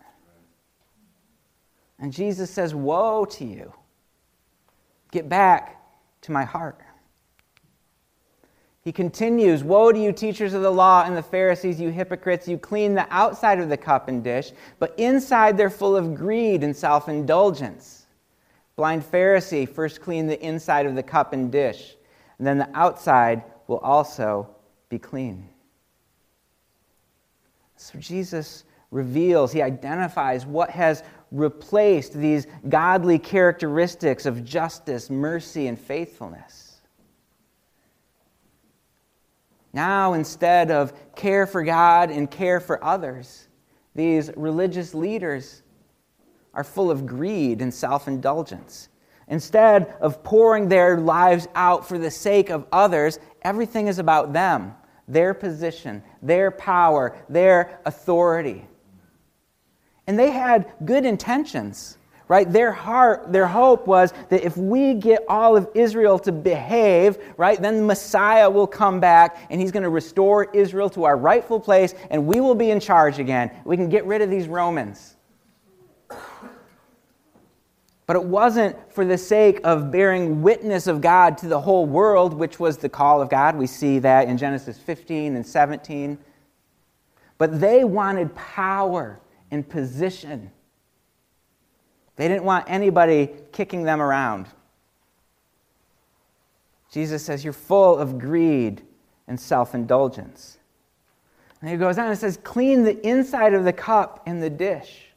And 1.99 2.11
jesus 2.11 2.49
says 2.49 2.73
woe 2.73 3.25
to 3.25 3.45
you. 3.45 3.73
Get 5.11 5.27
back 5.29 5.77
to 6.21 6.31
my 6.31 6.45
heart. 6.45 6.79
He 8.83 8.91
continues 8.91 9.63
Woe 9.63 9.91
to 9.91 9.99
you, 9.99 10.11
teachers 10.11 10.53
of 10.53 10.63
the 10.63 10.71
law 10.71 11.03
and 11.05 11.15
the 11.15 11.21
Pharisees, 11.21 11.79
you 11.79 11.89
hypocrites! 11.89 12.47
You 12.47 12.57
clean 12.57 12.95
the 12.95 13.05
outside 13.11 13.59
of 13.59 13.69
the 13.69 13.77
cup 13.77 14.07
and 14.07 14.23
dish, 14.23 14.53
but 14.79 14.95
inside 14.97 15.55
they're 15.55 15.69
full 15.69 15.95
of 15.95 16.15
greed 16.15 16.63
and 16.63 16.75
self 16.75 17.07
indulgence. 17.07 18.00
Blind 18.81 19.03
Pharisee, 19.03 19.69
first 19.69 20.01
clean 20.01 20.25
the 20.25 20.43
inside 20.43 20.87
of 20.87 20.95
the 20.95 21.03
cup 21.03 21.33
and 21.33 21.51
dish, 21.51 21.95
and 22.39 22.47
then 22.47 22.57
the 22.57 22.67
outside 22.73 23.43
will 23.67 23.77
also 23.77 24.49
be 24.89 24.97
clean. 24.97 25.47
So 27.75 27.99
Jesus 27.99 28.63
reveals, 28.89 29.51
he 29.51 29.61
identifies 29.61 30.47
what 30.47 30.71
has 30.71 31.03
replaced 31.29 32.13
these 32.13 32.47
godly 32.69 33.19
characteristics 33.19 34.25
of 34.25 34.43
justice, 34.43 35.11
mercy, 35.11 35.67
and 35.67 35.79
faithfulness. 35.79 36.81
Now, 39.73 40.13
instead 40.13 40.71
of 40.71 40.91
care 41.15 41.45
for 41.45 41.61
God 41.61 42.09
and 42.09 42.31
care 42.31 42.59
for 42.59 42.83
others, 42.83 43.47
these 43.93 44.31
religious 44.35 44.95
leaders 44.95 45.61
are 46.53 46.63
full 46.63 46.91
of 46.91 47.05
greed 47.05 47.61
and 47.61 47.73
self 47.73 48.07
indulgence. 48.07 48.89
Instead 49.27 49.95
of 50.01 50.23
pouring 50.23 50.67
their 50.67 50.97
lives 50.97 51.47
out 51.55 51.87
for 51.87 51.97
the 51.97 52.11
sake 52.11 52.49
of 52.49 52.65
others, 52.71 53.17
everything 53.43 53.87
is 53.87 53.97
about 53.97 54.33
them, 54.33 54.75
their 55.07 55.33
position, 55.33 56.03
their 56.21 56.51
power, 56.51 57.17
their 57.29 57.79
authority. 57.85 58.65
And 60.07 60.19
they 60.19 60.31
had 60.31 60.69
good 60.83 61.05
intentions, 61.05 61.97
right? 62.27 62.51
Their 62.51 62.73
heart, 62.73 63.31
their 63.31 63.47
hope 63.47 63.87
was 63.87 64.13
that 64.27 64.43
if 64.43 64.57
we 64.57 64.95
get 64.95 65.23
all 65.29 65.55
of 65.55 65.69
Israel 65.75 66.19
to 66.19 66.33
behave, 66.33 67.17
right, 67.37 67.61
then 67.61 67.77
the 67.77 67.83
Messiah 67.83 68.49
will 68.49 68.67
come 68.67 68.99
back 68.99 69.47
and 69.49 69.61
he's 69.61 69.71
going 69.71 69.83
to 69.83 69.89
restore 69.89 70.51
Israel 70.53 70.89
to 70.89 71.05
our 71.05 71.15
rightful 71.15 71.59
place 71.59 71.93
and 72.09 72.25
we 72.25 72.41
will 72.41 72.55
be 72.55 72.71
in 72.71 72.81
charge 72.81 73.19
again. 73.19 73.51
We 73.63 73.77
can 73.77 73.87
get 73.87 74.05
rid 74.05 74.21
of 74.21 74.29
these 74.29 74.49
Romans. 74.49 75.15
But 78.11 78.17
it 78.17 78.25
wasn't 78.27 78.75
for 78.91 79.05
the 79.05 79.17
sake 79.17 79.61
of 79.63 79.89
bearing 79.89 80.41
witness 80.41 80.87
of 80.87 80.99
God 80.99 81.37
to 81.37 81.47
the 81.47 81.61
whole 81.61 81.85
world, 81.85 82.33
which 82.33 82.59
was 82.59 82.75
the 82.75 82.89
call 82.89 83.21
of 83.21 83.29
God. 83.29 83.55
We 83.55 83.67
see 83.67 83.99
that 83.99 84.27
in 84.27 84.37
Genesis 84.37 84.77
15 84.77 85.37
and 85.37 85.47
17. 85.47 86.17
But 87.37 87.61
they 87.61 87.85
wanted 87.85 88.35
power 88.35 89.21
and 89.49 89.65
position. 89.65 90.51
They 92.17 92.27
didn't 92.27 92.43
want 92.43 92.65
anybody 92.67 93.29
kicking 93.53 93.83
them 93.83 94.01
around. 94.01 94.47
Jesus 96.91 97.23
says, 97.23 97.45
You're 97.45 97.53
full 97.53 97.97
of 97.97 98.19
greed 98.19 98.81
and 99.29 99.39
self 99.39 99.73
indulgence. 99.73 100.57
And 101.61 101.69
he 101.69 101.77
goes 101.77 101.97
on 101.97 102.09
and 102.09 102.17
says, 102.17 102.37
clean 102.43 102.83
the 102.83 103.07
inside 103.07 103.53
of 103.53 103.63
the 103.63 103.71
cup 103.71 104.21
and 104.25 104.43
the 104.43 104.49
dish. 104.49 105.10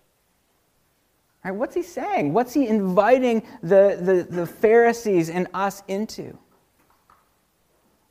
Right, 1.44 1.54
what's 1.54 1.74
he 1.74 1.82
saying? 1.82 2.32
What's 2.32 2.54
he 2.54 2.66
inviting 2.66 3.42
the, 3.62 3.98
the, 4.00 4.26
the 4.34 4.46
Pharisees 4.46 5.28
and 5.28 5.46
us 5.52 5.82
into? 5.88 6.38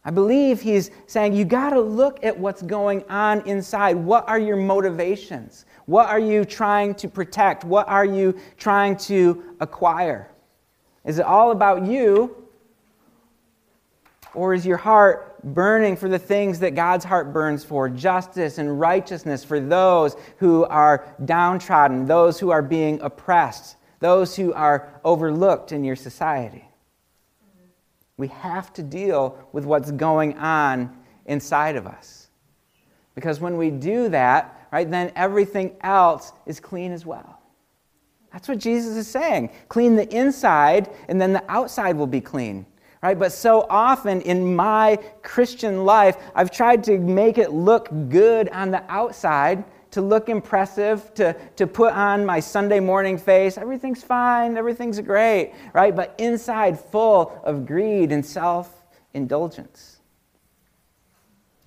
I 0.05 0.11
believe 0.11 0.61
he's 0.61 0.91
saying 1.07 1.33
you 1.33 1.45
got 1.45 1.71
to 1.71 1.81
look 1.81 2.23
at 2.23 2.37
what's 2.37 2.61
going 2.61 3.03
on 3.09 3.41
inside. 3.47 3.95
What 3.95 4.27
are 4.27 4.37
your 4.37 4.57
motivations? 4.57 5.65
What 5.85 6.09
are 6.09 6.19
you 6.19 6.45
trying 6.45 6.93
to 6.95 7.07
protect? 7.07 7.63
What 7.63 7.87
are 7.87 8.05
you 8.05 8.37
trying 8.57 8.97
to 8.97 9.55
acquire? 9.61 10.29
Is 11.05 11.19
it 11.19 11.25
all 11.25 11.51
about 11.51 11.85
you? 11.85 12.35
Or 14.35 14.53
is 14.53 14.65
your 14.65 14.77
heart 14.77 15.32
burning 15.43 15.95
for 15.95 16.07
the 16.09 16.19
things 16.19 16.59
that 16.59 16.75
God's 16.75 17.05
heart 17.05 17.33
burns 17.33 17.63
for 17.63 17.89
justice 17.89 18.57
and 18.57 18.79
righteousness 18.79 19.43
for 19.43 19.59
those 19.59 20.15
who 20.37 20.63
are 20.65 21.05
downtrodden, 21.25 22.05
those 22.05 22.39
who 22.39 22.49
are 22.51 22.61
being 22.61 22.99
oppressed, 23.01 23.75
those 23.99 24.35
who 24.35 24.53
are 24.53 24.99
overlooked 25.03 25.71
in 25.71 25.83
your 25.83 25.95
society? 25.95 26.65
We 28.17 28.27
have 28.27 28.71
to 28.73 28.83
deal 28.83 29.37
with 29.53 29.65
what's 29.65 29.91
going 29.91 30.37
on 30.37 30.95
inside 31.25 31.75
of 31.75 31.87
us. 31.87 32.29
Because 33.15 33.39
when 33.39 33.57
we 33.57 33.69
do 33.69 34.09
that, 34.09 34.67
right, 34.71 34.89
then 34.89 35.11
everything 35.15 35.75
else 35.81 36.31
is 36.45 36.59
clean 36.59 36.91
as 36.91 37.05
well. 37.05 37.39
That's 38.31 38.47
what 38.47 38.57
Jesus 38.57 38.95
is 38.97 39.07
saying. 39.07 39.51
Clean 39.69 39.95
the 39.95 40.11
inside, 40.15 40.89
and 41.07 41.21
then 41.21 41.33
the 41.33 41.43
outside 41.47 41.95
will 41.95 42.07
be 42.07 42.21
clean. 42.21 42.65
Right? 43.03 43.19
But 43.19 43.33
so 43.33 43.67
often 43.69 44.21
in 44.21 44.55
my 44.55 44.97
Christian 45.21 45.83
life, 45.83 46.17
I've 46.33 46.49
tried 46.49 46.83
to 46.85 46.97
make 46.97 47.37
it 47.37 47.51
look 47.51 47.89
good 48.07 48.47
on 48.49 48.71
the 48.71 48.81
outside, 48.89 49.65
to 49.91 50.01
look 50.01 50.29
impressive, 50.29 51.13
to, 51.15 51.35
to 51.57 51.67
put 51.67 51.93
on 51.93 52.25
my 52.25 52.39
Sunday 52.39 52.79
morning 52.79 53.17
face. 53.17 53.57
Everything's 53.57 54.01
fine, 54.01 54.55
everything's 54.55 54.99
great, 55.01 55.53
right? 55.73 55.95
But 55.95 56.15
inside, 56.17 56.79
full 56.79 57.39
of 57.43 57.65
greed 57.65 58.13
and 58.13 58.25
self 58.25 58.83
indulgence. 59.13 59.99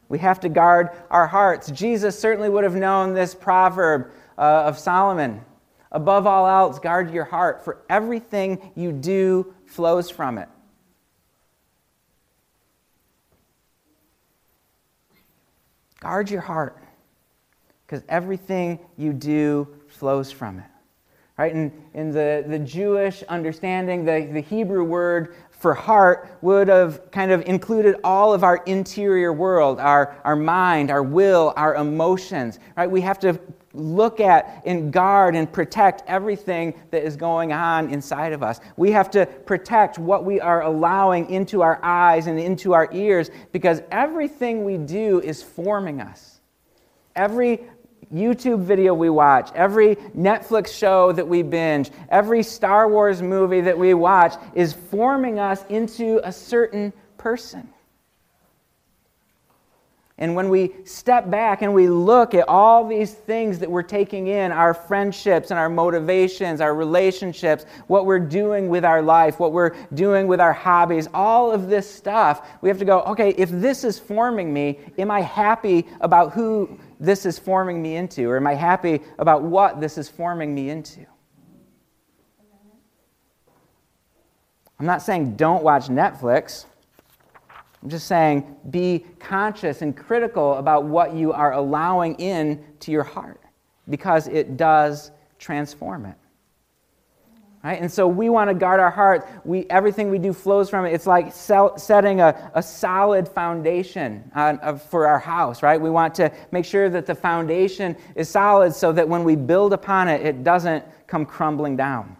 We 0.09 0.19
have 0.21 0.40
to 0.40 0.49
guard 0.49 0.90
our 1.11 1.26
hearts. 1.26 1.71
Jesus 1.71 2.19
certainly 2.19 2.49
would 2.49 2.64
have 2.64 2.76
known 2.76 3.12
this 3.12 3.35
proverb 3.35 4.11
uh, 4.38 4.64
of 4.64 4.78
Solomon 4.78 5.45
Above 5.93 6.26
all 6.26 6.47
else, 6.47 6.78
guard 6.78 7.11
your 7.11 7.25
heart, 7.25 7.64
for 7.64 7.78
everything 7.88 8.73
you 8.75 8.93
do 8.93 9.55
flows 9.64 10.11
from 10.11 10.37
it. 10.37 10.49
Guard 16.00 16.31
your 16.31 16.41
heart 16.41 16.83
because 17.87 18.05
everything 18.09 18.79
you 18.97 19.12
do 19.12 19.69
flows 19.88 20.31
from 20.31 20.59
it. 20.59 20.67
Right? 21.38 21.53
In, 21.53 21.71
in 21.93 22.11
the, 22.12 22.45
the 22.49 22.59
Jewish 22.59 23.23
understanding, 23.25 24.05
the, 24.05 24.29
the 24.33 24.41
Hebrew 24.41 24.85
word 24.85 25.37
for 25.50 25.75
heart 25.75 26.37
would 26.41 26.69
have 26.69 27.11
kind 27.11 27.31
of 27.31 27.47
included 27.47 27.97
all 28.05 28.33
of 28.33 28.43
our 28.43 28.59
interior 28.67 29.33
world, 29.33 29.79
our, 29.79 30.17
our 30.25 30.37
mind, 30.37 30.91
our 30.91 31.03
will, 31.03 31.53
our 31.57 31.75
emotions. 31.76 32.59
Right? 32.76 32.91
We 32.91 33.03
have 33.03 33.19
to 33.21 33.38
look 33.76 34.21
at 34.21 34.62
and 34.64 34.92
guard 34.92 35.37
and 35.37 35.50
protect 35.52 36.02
everything 36.06 36.75
that 36.90 37.02
is 37.02 37.16
going 37.16 37.52
on 37.52 37.90
inside 37.90 38.33
of 38.33 38.42
us. 38.42 38.61
We 38.76 38.90
have 38.92 39.11
to 39.12 39.26
protect 39.26 39.99
what 39.99 40.25
we 40.25 40.40
are 40.40 40.62
allowing 40.62 41.30
into 41.30 41.62
our 41.62 41.78
eyes 41.83 42.26
and 42.26 42.38
into 42.38 42.73
our 42.73 42.88
ears 42.92 43.30
because 43.52 43.83
everything 43.90 44.64
we 44.64 44.78
do 44.78 45.21
is 45.21 45.42
forming 45.42 46.00
us. 46.00 46.40
Every 47.14 47.61
YouTube 48.12 48.61
video 48.61 48.95
we 48.95 49.11
watch, 49.11 49.50
every 49.54 49.97
Netflix 49.97 50.68
show 50.68 51.12
that 51.12 51.26
we 51.26 51.42
binge, 51.42 51.90
every 52.09 52.42
Star 52.42 52.88
Wars 52.88 53.21
movie 53.21 53.61
that 53.62 53.76
we 53.76 53.95
watch 53.95 54.35
is 54.54 54.73
forming 54.73 55.38
us 55.38 55.64
into 55.68 56.21
a 56.23 56.33
certain 56.33 56.92
person. 57.18 57.68
And 60.18 60.35
when 60.35 60.49
we 60.49 60.73
step 60.85 61.30
back 61.30 61.61
and 61.61 61.75
we 61.75 61.88
look 61.88 62.35
at 62.35 62.49
all 62.49 62.88
these 62.88 63.12
things 63.12 63.58
that 63.58 63.70
we're 63.70 63.82
taking 63.82 64.28
in 64.28 64.50
our 64.50 64.73
friendships 64.73 65.50
and 65.50 65.61
our 65.61 65.68
motivations, 65.68 66.62
our 66.62 66.75
relationships, 66.75 67.66
what 67.87 68.06
we're 68.06 68.18
doing 68.18 68.71
with 68.71 68.82
our 68.82 69.02
life, 69.02 69.38
what 69.38 69.52
we're 69.52 69.76
doing 69.93 70.26
with 70.26 70.41
our 70.41 70.54
hobbies, 70.54 71.06
all 71.12 71.52
of 71.52 71.69
this 71.69 71.91
stuff, 71.91 72.49
we 72.62 72.71
have 72.71 72.78
to 72.78 72.86
go, 72.86 73.02
okay, 73.02 73.34
if 73.36 73.50
this 73.50 73.84
is 73.84 73.99
forming 73.99 74.54
me, 74.54 74.80
am 74.97 75.10
I 75.10 75.21
happy 75.21 75.86
about 76.00 76.32
who 76.32 76.78
this 76.99 77.26
is 77.26 77.38
forming 77.38 77.82
me 77.82 77.97
into? 77.97 78.26
Or 78.30 78.38
am 78.38 78.47
I 78.47 78.54
happy 78.54 79.02
about 79.19 79.43
what 79.43 79.82
this 79.82 79.99
is 79.99 80.08
forming 80.08 80.54
me 80.54 80.71
into? 80.71 81.04
I'm 84.80 84.86
not 84.86 85.02
saying 85.02 85.36
don't 85.36 85.62
watch 85.62 85.88
Netflix. 85.88 86.64
I'm 87.86 87.90
just 87.90 88.08
saying 88.08 88.56
be 88.70 89.06
conscious 89.20 89.80
and 89.80 89.96
critical 89.96 90.54
about 90.54 90.86
what 90.86 91.14
you 91.14 91.32
are 91.32 91.52
allowing 91.52 92.16
in 92.16 92.64
to 92.80 92.90
your 92.90 93.04
heart 93.04 93.40
because 93.88 94.26
it 94.26 94.56
does 94.56 95.12
transform 95.38 96.06
it. 96.06 96.16
Right? 97.62 97.80
And 97.80 97.88
so 97.88 98.08
we 98.08 98.28
want 98.28 98.50
to 98.50 98.54
guard 98.54 98.80
our 98.80 98.90
heart. 98.90 99.28
We, 99.44 99.66
everything 99.70 100.10
we 100.10 100.18
do 100.18 100.32
flows 100.32 100.68
from 100.68 100.84
it. 100.84 100.94
It's 100.94 101.06
like 101.06 101.32
sell, 101.32 101.78
setting 101.78 102.20
a, 102.20 102.50
a 102.56 102.62
solid 102.62 103.28
foundation 103.28 104.32
on, 104.34 104.58
uh, 104.64 104.78
for 104.78 105.06
our 105.06 105.20
house, 105.20 105.62
right? 105.62 105.80
We 105.80 105.88
want 105.88 106.12
to 106.16 106.32
make 106.50 106.64
sure 106.64 106.88
that 106.88 107.06
the 107.06 107.14
foundation 107.14 107.96
is 108.16 108.28
solid 108.28 108.75
so 108.75 108.90
that 108.94 109.08
when 109.08 109.22
we 109.22 109.36
build 109.36 109.72
upon 109.72 110.08
it, 110.08 110.26
it 110.26 110.42
doesn't 110.42 110.84
come 111.06 111.25
crumbling 111.25 111.76
down. 111.76 112.16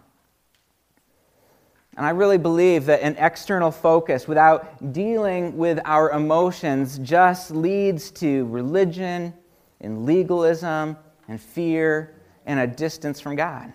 And 1.97 2.05
I 2.05 2.11
really 2.11 2.37
believe 2.37 2.85
that 2.85 3.01
an 3.01 3.15
external 3.17 3.71
focus 3.71 4.27
without 4.27 4.93
dealing 4.93 5.57
with 5.57 5.79
our 5.83 6.11
emotions 6.11 6.99
just 6.99 7.49
leads 7.49 8.11
to 8.11 8.45
religion 8.45 9.33
and 9.81 10.05
legalism 10.05 10.95
and 11.27 11.41
fear 11.41 12.13
and 12.45 12.59
a 12.59 12.67
distance 12.67 13.19
from 13.19 13.35
God. 13.35 13.73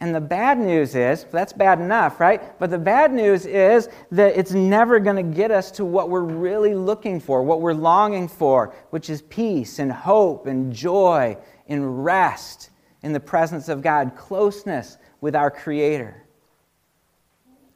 And 0.00 0.14
the 0.14 0.20
bad 0.20 0.58
news 0.58 0.94
is, 0.94 1.24
that's 1.24 1.54
bad 1.54 1.80
enough, 1.80 2.20
right? 2.20 2.58
But 2.58 2.70
the 2.70 2.78
bad 2.78 3.10
news 3.12 3.46
is 3.46 3.88
that 4.12 4.36
it's 4.36 4.52
never 4.52 5.00
going 5.00 5.16
to 5.16 5.34
get 5.34 5.50
us 5.50 5.70
to 5.72 5.86
what 5.86 6.10
we're 6.10 6.20
really 6.20 6.74
looking 6.74 7.20
for, 7.20 7.42
what 7.42 7.62
we're 7.62 7.72
longing 7.72 8.28
for, 8.28 8.74
which 8.90 9.08
is 9.08 9.22
peace 9.22 9.78
and 9.78 9.90
hope 9.90 10.46
and 10.46 10.74
joy 10.74 11.38
and 11.68 12.04
rest 12.04 12.68
in 13.02 13.14
the 13.14 13.20
presence 13.20 13.70
of 13.70 13.80
God, 13.80 14.14
closeness 14.14 14.98
with 15.22 15.34
our 15.34 15.50
Creator 15.50 16.19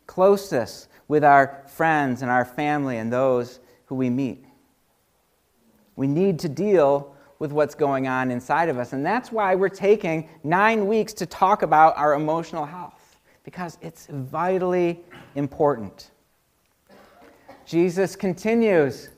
closest 0.06 0.88
with 1.08 1.24
our 1.24 1.62
friends 1.66 2.22
and 2.22 2.30
our 2.30 2.44
family 2.44 2.98
and 2.98 3.12
those 3.12 3.60
who 3.86 3.94
we 3.94 4.10
meet. 4.10 4.44
We 5.96 6.06
need 6.06 6.38
to 6.40 6.48
deal 6.48 7.14
with 7.38 7.52
what's 7.52 7.74
going 7.74 8.08
on 8.08 8.30
inside 8.30 8.68
of 8.68 8.78
us. 8.78 8.92
And 8.92 9.04
that's 9.04 9.30
why 9.30 9.54
we're 9.54 9.68
taking 9.68 10.28
nine 10.42 10.86
weeks 10.86 11.12
to 11.14 11.26
talk 11.26 11.62
about 11.62 11.96
our 11.96 12.14
emotional 12.14 12.64
health, 12.64 13.18
because 13.44 13.78
it's 13.82 14.06
vitally 14.06 15.00
important. 15.34 16.10
Jesus 17.66 18.16
continues 18.16 19.10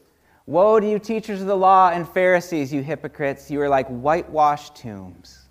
Woe 0.49 0.79
to 0.79 0.88
you, 0.88 1.01
teachers 1.01 1.40
of 1.40 1.49
the 1.49 1.57
law 1.57 1.90
and 1.90 2.09
Pharisees, 2.09 2.72
you 2.72 2.81
hypocrites! 2.81 3.51
You 3.51 3.61
are 3.62 3.68
like 3.68 3.88
whitewashed 3.88 4.77
tombs 4.77 5.46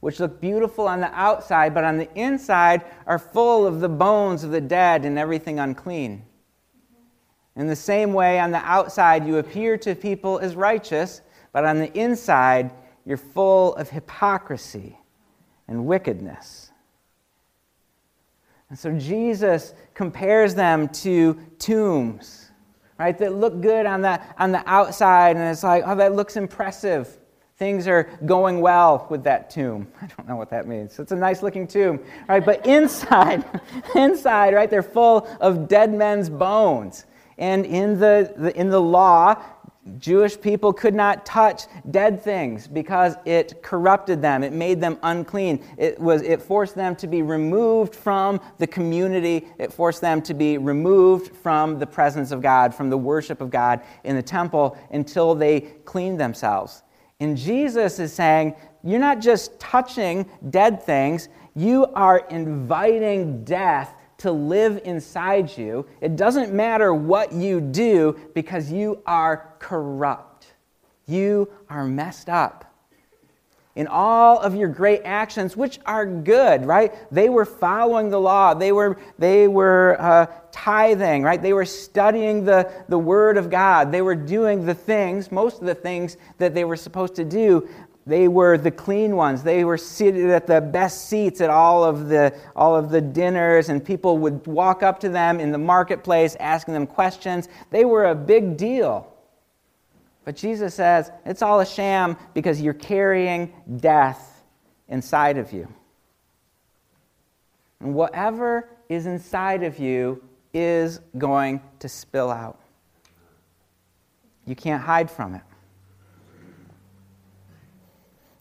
which 0.00 0.20
look 0.20 0.40
beautiful 0.40 0.86
on 0.86 1.00
the 1.00 1.12
outside, 1.12 1.74
but 1.74 1.84
on 1.84 1.98
the 1.98 2.12
inside 2.14 2.84
are 3.06 3.18
full 3.18 3.66
of 3.66 3.80
the 3.80 3.88
bones 3.88 4.44
of 4.44 4.50
the 4.50 4.60
dead 4.60 5.04
and 5.04 5.18
everything 5.18 5.58
unclean. 5.58 6.24
In 7.56 7.66
the 7.66 7.76
same 7.76 8.12
way, 8.12 8.38
on 8.38 8.50
the 8.50 8.58
outside, 8.58 9.26
you 9.26 9.38
appear 9.38 9.78
to 9.78 9.94
people 9.94 10.38
as 10.38 10.54
righteous, 10.54 11.22
but 11.52 11.64
on 11.64 11.78
the 11.78 11.92
inside, 11.98 12.70
you're 13.06 13.16
full 13.16 13.74
of 13.76 13.88
hypocrisy 13.88 14.98
and 15.66 15.86
wickedness. 15.86 16.70
And 18.68 18.78
so 18.78 18.92
Jesus 18.98 19.74
compares 19.94 20.54
them 20.54 20.88
to 20.88 21.40
tombs, 21.58 22.50
right, 22.98 23.16
that 23.18 23.34
look 23.34 23.60
good 23.60 23.86
on 23.86 24.02
the, 24.02 24.20
on 24.38 24.52
the 24.52 24.62
outside, 24.68 25.36
and 25.36 25.44
it's 25.50 25.62
like, 25.62 25.84
oh, 25.86 25.94
that 25.94 26.14
looks 26.14 26.36
impressive. 26.36 27.16
Things 27.58 27.88
are 27.88 28.04
going 28.26 28.60
well 28.60 29.06
with 29.08 29.24
that 29.24 29.48
tomb. 29.48 29.88
I 30.02 30.06
don't 30.06 30.28
know 30.28 30.36
what 30.36 30.50
that 30.50 30.68
means. 30.68 30.98
It's 30.98 31.12
a 31.12 31.16
nice 31.16 31.42
looking 31.42 31.66
tomb, 31.66 32.00
right? 32.28 32.44
But 32.44 32.66
inside, 32.66 33.44
inside, 33.94 34.54
right, 34.54 34.70
they're 34.70 34.82
full 34.82 35.26
of 35.40 35.66
dead 35.66 35.92
men's 35.92 36.28
bones. 36.28 37.06
And 37.38 37.64
in 37.64 37.98
the, 37.98 38.32
the, 38.36 38.58
in 38.58 38.68
the 38.68 38.80
law, 38.80 39.42
Jewish 39.98 40.38
people 40.38 40.72
could 40.72 40.94
not 40.94 41.24
touch 41.24 41.64
dead 41.90 42.22
things 42.22 42.66
because 42.66 43.14
it 43.24 43.62
corrupted 43.62 44.20
them. 44.20 44.42
It 44.42 44.52
made 44.52 44.80
them 44.80 44.98
unclean. 45.02 45.64
It, 45.78 45.98
was, 45.98 46.22
it 46.22 46.42
forced 46.42 46.74
them 46.74 46.96
to 46.96 47.06
be 47.06 47.22
removed 47.22 47.94
from 47.94 48.40
the 48.58 48.66
community. 48.66 49.46
It 49.58 49.72
forced 49.72 50.00
them 50.00 50.20
to 50.22 50.34
be 50.34 50.58
removed 50.58 51.34
from 51.36 51.78
the 51.78 51.86
presence 51.86 52.32
of 52.32 52.42
God, 52.42 52.74
from 52.74 52.90
the 52.90 52.98
worship 52.98 53.40
of 53.40 53.50
God 53.50 53.80
in 54.04 54.16
the 54.16 54.22
temple 54.22 54.76
until 54.90 55.34
they 55.34 55.60
cleaned 55.60 56.20
themselves. 56.20 56.82
And 57.20 57.36
Jesus 57.36 57.98
is 57.98 58.12
saying, 58.12 58.54
You're 58.82 59.00
not 59.00 59.20
just 59.20 59.58
touching 59.58 60.26
dead 60.50 60.82
things, 60.82 61.28
you 61.54 61.86
are 61.94 62.18
inviting 62.30 63.44
death 63.44 63.94
to 64.18 64.32
live 64.32 64.80
inside 64.84 65.56
you. 65.56 65.86
It 66.00 66.16
doesn't 66.16 66.52
matter 66.52 66.94
what 66.94 67.32
you 67.32 67.60
do 67.60 68.18
because 68.34 68.70
you 68.70 69.02
are 69.06 69.54
corrupt. 69.58 70.54
You 71.06 71.48
are 71.68 71.84
messed 71.84 72.28
up. 72.28 72.65
In 73.76 73.86
all 73.86 74.38
of 74.38 74.54
your 74.54 74.68
great 74.68 75.02
actions, 75.04 75.54
which 75.54 75.78
are 75.84 76.06
good, 76.06 76.64
right? 76.64 76.94
They 77.12 77.28
were 77.28 77.44
following 77.44 78.08
the 78.08 78.18
law. 78.18 78.54
They 78.54 78.72
were, 78.72 78.98
they 79.18 79.48
were 79.48 79.96
uh, 80.00 80.26
tithing, 80.50 81.22
right? 81.22 81.40
They 81.40 81.52
were 81.52 81.66
studying 81.66 82.46
the, 82.46 82.72
the 82.88 82.98
Word 82.98 83.36
of 83.36 83.50
God. 83.50 83.92
They 83.92 84.00
were 84.00 84.14
doing 84.14 84.64
the 84.64 84.74
things, 84.74 85.30
most 85.30 85.60
of 85.60 85.66
the 85.66 85.74
things 85.74 86.16
that 86.38 86.54
they 86.54 86.64
were 86.64 86.76
supposed 86.76 87.14
to 87.16 87.24
do. 87.24 87.68
They 88.06 88.28
were 88.28 88.56
the 88.56 88.70
clean 88.70 89.14
ones. 89.14 89.42
They 89.42 89.64
were 89.64 89.76
seated 89.76 90.30
at 90.30 90.46
the 90.46 90.60
best 90.60 91.08
seats 91.08 91.40
at 91.42 91.50
all 91.50 91.84
of 91.84 92.08
the, 92.08 92.34
all 92.54 92.76
of 92.76 92.88
the 92.88 93.00
dinners, 93.00 93.68
and 93.68 93.84
people 93.84 94.16
would 94.18 94.46
walk 94.46 94.82
up 94.82 95.00
to 95.00 95.08
them 95.08 95.38
in 95.38 95.52
the 95.52 95.58
marketplace 95.58 96.34
asking 96.40 96.72
them 96.74 96.86
questions. 96.86 97.48
They 97.70 97.84
were 97.84 98.06
a 98.06 98.14
big 98.14 98.56
deal. 98.56 99.12
But 100.26 100.34
Jesus 100.34 100.74
says 100.74 101.12
it's 101.24 101.40
all 101.40 101.60
a 101.60 101.66
sham 101.66 102.16
because 102.34 102.60
you're 102.60 102.74
carrying 102.74 103.52
death 103.76 104.44
inside 104.88 105.38
of 105.38 105.52
you. 105.52 105.72
And 107.78 107.94
whatever 107.94 108.68
is 108.88 109.06
inside 109.06 109.62
of 109.62 109.78
you 109.78 110.22
is 110.52 110.98
going 111.16 111.60
to 111.78 111.88
spill 111.88 112.32
out. 112.32 112.58
You 114.46 114.56
can't 114.56 114.82
hide 114.82 115.12
from 115.12 115.36
it. 115.36 115.42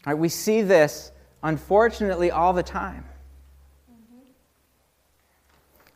Right, 0.08 0.18
we 0.18 0.30
see 0.30 0.64
this, 0.64 1.12
unfortunately, 1.44 2.32
all 2.32 2.54
the 2.54 2.64
time. 2.64 3.06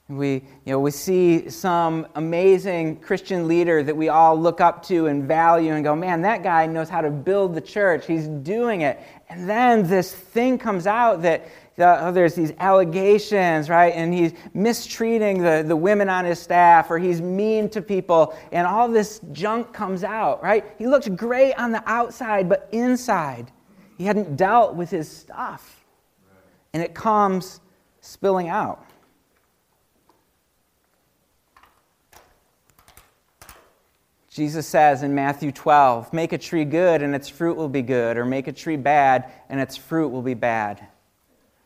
We, 0.09 0.33
you 0.65 0.71
know, 0.73 0.79
we 0.79 0.89
see 0.89 1.51
some 1.51 2.07
amazing 2.15 2.97
Christian 2.97 3.47
leader 3.47 3.83
that 3.83 3.95
we 3.95 4.09
all 4.09 4.35
look 4.35 4.59
up 4.59 4.83
to 4.87 5.05
and 5.05 5.27
value 5.27 5.73
and 5.73 5.83
go, 5.83 5.95
man, 5.95 6.23
that 6.23 6.41
guy 6.41 6.65
knows 6.65 6.89
how 6.89 7.01
to 7.01 7.11
build 7.11 7.53
the 7.53 7.61
church. 7.61 8.07
He's 8.07 8.27
doing 8.27 8.81
it. 8.81 8.99
And 9.29 9.47
then 9.47 9.87
this 9.87 10.11
thing 10.11 10.57
comes 10.57 10.87
out 10.87 11.21
that 11.21 11.47
oh, 11.79 12.11
there's 12.11 12.33
these 12.33 12.51
allegations, 12.59 13.69
right? 13.69 13.93
And 13.93 14.13
he's 14.13 14.33
mistreating 14.53 15.41
the, 15.41 15.63
the 15.65 15.75
women 15.75 16.09
on 16.09 16.25
his 16.25 16.39
staff 16.39 16.89
or 16.89 16.97
he's 16.97 17.21
mean 17.21 17.69
to 17.69 17.81
people. 17.81 18.35
And 18.51 18.67
all 18.67 18.89
this 18.89 19.21
junk 19.31 19.73
comes 19.73 20.03
out, 20.03 20.41
right? 20.43 20.65
He 20.77 20.87
looks 20.87 21.07
great 21.07 21.53
on 21.53 21.71
the 21.71 21.83
outside, 21.85 22.49
but 22.49 22.67
inside, 22.71 23.51
he 23.97 24.05
hadn't 24.05 24.35
dealt 24.35 24.75
with 24.75 24.89
his 24.89 25.09
stuff. 25.09 25.85
And 26.73 26.83
it 26.83 26.93
comes 26.93 27.59
spilling 28.01 28.49
out. 28.49 28.85
Jesus 34.39 34.65
says 34.65 35.03
in 35.03 35.13
Matthew 35.13 35.51
12, 35.51 36.13
make 36.13 36.31
a 36.31 36.37
tree 36.37 36.63
good 36.63 37.01
and 37.01 37.13
its 37.13 37.27
fruit 37.27 37.57
will 37.57 37.67
be 37.67 37.81
good, 37.81 38.15
or 38.15 38.23
make 38.23 38.47
a 38.47 38.53
tree 38.53 38.77
bad 38.77 39.29
and 39.49 39.59
its 39.59 39.75
fruit 39.75 40.07
will 40.07 40.21
be 40.21 40.33
bad. 40.33 40.87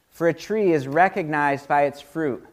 For 0.09 0.27
a 0.27 0.33
tree 0.33 0.73
is 0.73 0.88
recognized 0.88 1.67
by 1.67 1.83
its 1.83 2.01
fruit. 2.01 2.43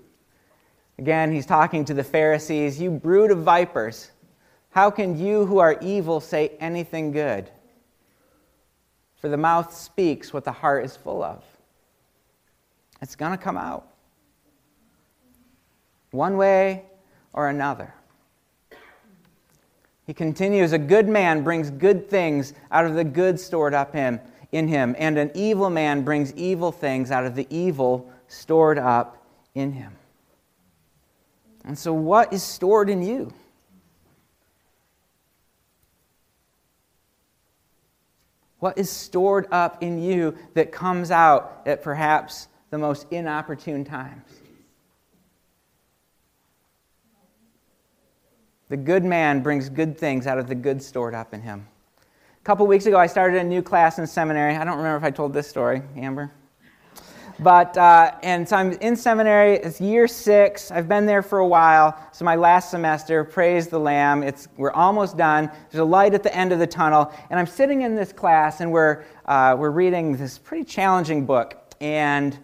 Again, 0.98 1.32
he's 1.32 1.46
talking 1.46 1.86
to 1.86 1.94
the 1.94 2.04
Pharisees, 2.04 2.78
you 2.78 2.90
brood 2.90 3.30
of 3.30 3.38
vipers, 3.38 4.10
how 4.68 4.90
can 4.90 5.18
you 5.18 5.46
who 5.46 5.56
are 5.56 5.78
evil 5.80 6.20
say 6.20 6.50
anything 6.60 7.12
good? 7.12 7.50
For 9.22 9.30
the 9.30 9.38
mouth 9.38 9.74
speaks 9.74 10.34
what 10.34 10.44
the 10.44 10.52
heart 10.52 10.84
is 10.84 10.98
full 10.98 11.22
of. 11.22 11.42
It's 13.00 13.16
going 13.16 13.32
to 13.32 13.42
come 13.42 13.56
out. 13.56 13.88
One 16.10 16.36
way 16.36 16.84
or 17.32 17.48
another. 17.48 17.94
He 20.10 20.14
continues 20.14 20.72
A 20.72 20.78
good 20.78 21.08
man 21.08 21.44
brings 21.44 21.70
good 21.70 22.10
things 22.10 22.52
out 22.72 22.84
of 22.84 22.94
the 22.94 23.04
good 23.04 23.38
stored 23.38 23.74
up 23.74 23.92
him, 23.92 24.18
in 24.50 24.66
him, 24.66 24.96
and 24.98 25.16
an 25.16 25.30
evil 25.36 25.70
man 25.70 26.02
brings 26.02 26.34
evil 26.34 26.72
things 26.72 27.12
out 27.12 27.26
of 27.26 27.36
the 27.36 27.46
evil 27.48 28.10
stored 28.26 28.76
up 28.76 29.24
in 29.54 29.70
him. 29.70 29.92
And 31.64 31.78
so, 31.78 31.92
what 31.92 32.32
is 32.32 32.42
stored 32.42 32.90
in 32.90 33.02
you? 33.02 33.32
What 38.58 38.76
is 38.78 38.90
stored 38.90 39.46
up 39.52 39.80
in 39.80 40.02
you 40.02 40.36
that 40.54 40.72
comes 40.72 41.12
out 41.12 41.62
at 41.66 41.84
perhaps 41.84 42.48
the 42.70 42.78
most 42.78 43.06
inopportune 43.12 43.84
times? 43.84 44.39
The 48.70 48.76
good 48.76 49.04
man 49.04 49.42
brings 49.42 49.68
good 49.68 49.98
things 49.98 50.28
out 50.28 50.38
of 50.38 50.46
the 50.46 50.54
good 50.54 50.80
stored 50.80 51.12
up 51.12 51.34
in 51.34 51.42
him. 51.42 51.66
A 51.98 52.44
couple 52.44 52.64
weeks 52.68 52.86
ago, 52.86 52.96
I 53.00 53.08
started 53.08 53.40
a 53.40 53.44
new 53.44 53.62
class 53.62 53.98
in 53.98 54.06
seminary. 54.06 54.54
I 54.54 54.62
don't 54.62 54.76
remember 54.76 54.96
if 54.96 55.02
I 55.02 55.10
told 55.10 55.32
this 55.32 55.48
story, 55.48 55.82
Amber. 55.96 56.30
But, 57.40 57.76
uh, 57.76 58.12
and 58.22 58.48
so 58.48 58.54
I'm 58.54 58.72
in 58.74 58.94
seminary, 58.94 59.54
it's 59.56 59.80
year 59.80 60.06
six. 60.06 60.70
I've 60.70 60.88
been 60.88 61.04
there 61.04 61.20
for 61.20 61.40
a 61.40 61.48
while. 61.48 61.98
So 62.12 62.24
my 62.24 62.36
last 62.36 62.70
semester, 62.70 63.24
praise 63.24 63.66
the 63.66 63.80
Lamb. 63.80 64.22
It's, 64.22 64.46
we're 64.56 64.70
almost 64.70 65.16
done. 65.16 65.50
There's 65.70 65.80
a 65.80 65.84
light 65.84 66.14
at 66.14 66.22
the 66.22 66.32
end 66.32 66.52
of 66.52 66.60
the 66.60 66.66
tunnel. 66.68 67.12
And 67.28 67.40
I'm 67.40 67.48
sitting 67.48 67.82
in 67.82 67.96
this 67.96 68.12
class, 68.12 68.60
and 68.60 68.70
we're, 68.70 69.02
uh, 69.26 69.56
we're 69.58 69.70
reading 69.70 70.16
this 70.16 70.38
pretty 70.38 70.62
challenging 70.62 71.26
book. 71.26 71.74
And 71.80 72.38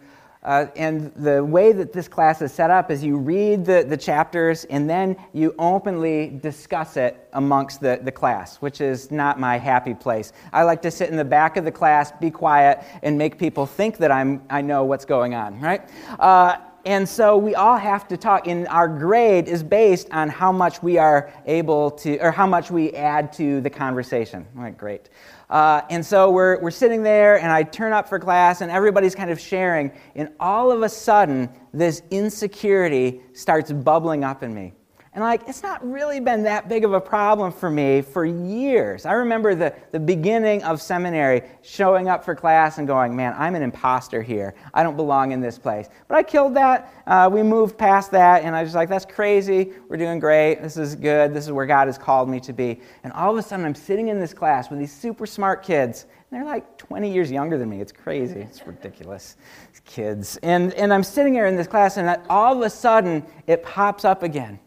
uh, 0.47 0.67
and 0.77 1.13
the 1.17 1.45
way 1.45 1.73
that 1.73 1.93
this 1.93 2.07
class 2.07 2.41
is 2.41 2.53
set 2.53 2.71
up 2.71 2.89
is 2.89 3.03
you 3.03 3.17
read 3.17 3.65
the, 3.65 3.85
the 3.87 3.97
chapters 3.97 4.65
and 4.67 4.89
then 4.89 5.17
you 5.33 5.53
openly 5.59 6.39
discuss 6.41 6.97
it 6.97 7.29
amongst 7.33 7.81
the, 7.81 7.99
the 8.05 8.13
class, 8.13 8.57
which 8.59 8.81
is 8.81 9.11
not 9.11 9.41
my 9.41 9.59
happy 9.59 9.93
place. 9.93 10.33
I 10.53 10.63
like 10.63 10.81
to 10.83 10.91
sit 10.91 11.11
in 11.11 11.17
the 11.17 11.25
back 11.25 11.57
of 11.57 11.65
the 11.65 11.73
class, 11.73 12.13
be 12.13 12.31
quiet, 12.31 12.85
and 13.03 13.19
make 13.19 13.39
people 13.39 13.67
think 13.67 13.99
that 13.99 14.13
I'm, 14.13 14.41
I 14.49 14.63
know 14.63 14.85
what's 14.85 15.05
going 15.05 15.35
on, 15.35 15.61
right? 15.61 15.83
Uh, 16.19 16.59
and 16.87 17.09
so 17.09 17.37
we 17.37 17.57
all 17.57 17.77
have 17.77 18.07
to 18.07 18.17
talk, 18.17 18.47
and 18.47 18.69
our 18.69 18.87
grade 18.87 19.49
is 19.49 19.65
based 19.65 20.09
on 20.13 20.29
how 20.29 20.53
much 20.53 20.81
we 20.85 20.99
are 20.99 21.33
able 21.45 21.91
to, 21.91 22.17
or 22.19 22.31
how 22.31 22.47
much 22.47 22.71
we 22.71 22.93
add 22.93 23.33
to 23.33 23.61
the 23.61 23.71
conversation. 23.71 24.47
All 24.57 24.63
right, 24.63 24.79
great. 24.79 25.09
Uh, 25.49 25.83
and 25.91 26.05
so 26.05 26.31
we're, 26.31 26.61
we're 26.61 26.71
sitting 26.71 27.03
there, 27.03 27.39
and 27.39 27.51
I 27.51 27.63
turn 27.63 27.93
up 27.93 28.09
for 28.09 28.19
class, 28.19 28.61
and 28.61 28.71
everybody's 28.71 29.15
kind 29.15 29.31
of 29.31 29.41
sharing. 29.41 29.93
And 30.15 30.31
all 30.41 30.73
of 30.73 30.83
a 30.83 30.89
sudden, 30.89 31.49
this 31.73 32.03
insecurity 32.11 33.21
starts 33.33 33.71
bubbling 33.71 34.25
up 34.25 34.43
in 34.43 34.55
me. 34.55 34.75
And 35.17 35.25
like, 35.25 35.49
it's 35.49 35.63
not 35.63 35.83
really 35.83 36.21
been 36.21 36.43
that 36.43 36.69
big 36.69 36.85
of 36.85 36.93
a 36.93 37.01
problem 37.01 37.51
for 37.51 37.71
me 37.71 38.03
for 38.03 38.27
years. 38.27 39.07
I 39.07 39.13
remember 39.13 39.55
the, 39.55 39.75
the 39.91 39.99
beginning 39.99 40.63
of 40.63 40.83
seminary 40.83 41.41
showing 41.63 42.07
up 42.07 42.23
for 42.23 42.35
class 42.35 42.77
and 42.77 42.87
going, 42.87 43.17
man, 43.17 43.35
I'm 43.39 43.55
an 43.55 43.63
imposter 43.63 44.21
here. 44.21 44.55
I 44.75 44.83
don't 44.83 44.95
belong 44.95 45.33
in 45.33 45.41
this 45.41 45.59
place. 45.59 45.89
But 46.07 46.19
I 46.19 46.23
killed 46.23 46.53
that. 46.57 46.93
Uh, 47.07 47.31
we 47.33 47.43
moved 47.43 47.79
past 47.79 48.11
that, 48.11 48.43
and 48.43 48.55
I 48.55 48.63
was 48.63 48.75
like, 48.75 48.91
that's 48.91 49.07
crazy. 49.07 49.73
We're 49.89 49.97
doing 49.97 50.19
great. 50.19 50.57
This 50.57 50.77
is 50.77 50.95
good. 50.95 51.33
This 51.33 51.47
is 51.47 51.53
where 51.53 51.65
God 51.65 51.87
has 51.87 51.97
called 51.97 52.29
me 52.29 52.39
to 52.41 52.53
be. 52.53 52.79
And 53.03 53.11
all 53.15 53.31
of 53.33 53.39
a 53.39 53.43
sudden, 53.43 53.65
I'm 53.65 53.75
sitting 53.75 54.09
in 54.09 54.21
this 54.21 54.35
class 54.35 54.69
with 54.69 54.79
these 54.79 54.93
super 54.93 55.25
smart 55.25 55.63
kids. 55.63 56.03
And 56.31 56.39
they're 56.39 56.45
like 56.45 56.77
20 56.77 57.11
years 57.11 57.31
younger 57.31 57.57
than 57.57 57.71
me. 57.71 57.81
It's 57.81 57.91
crazy. 57.91 58.41
It's 58.41 58.67
ridiculous. 58.67 59.37
These 59.73 59.81
kids. 59.87 60.37
And, 60.43 60.75
and 60.75 60.93
I'm 60.93 61.03
sitting 61.03 61.33
here 61.33 61.47
in 61.47 61.57
this 61.57 61.69
class, 61.69 61.97
and 61.97 62.21
all 62.29 62.55
of 62.55 62.61
a 62.61 62.69
sudden, 62.69 63.25
it 63.47 63.63
pops 63.63 64.05
up 64.05 64.23
again 64.23 64.59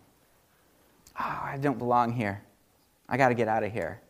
oh, 1.19 1.39
I 1.43 1.58
don't 1.60 1.77
belong 1.77 2.13
here. 2.13 2.41
I 3.08 3.17
got 3.17 3.29
to 3.29 3.36
get 3.36 3.47
out 3.47 3.63
of 3.63 3.71
here. 3.71 4.01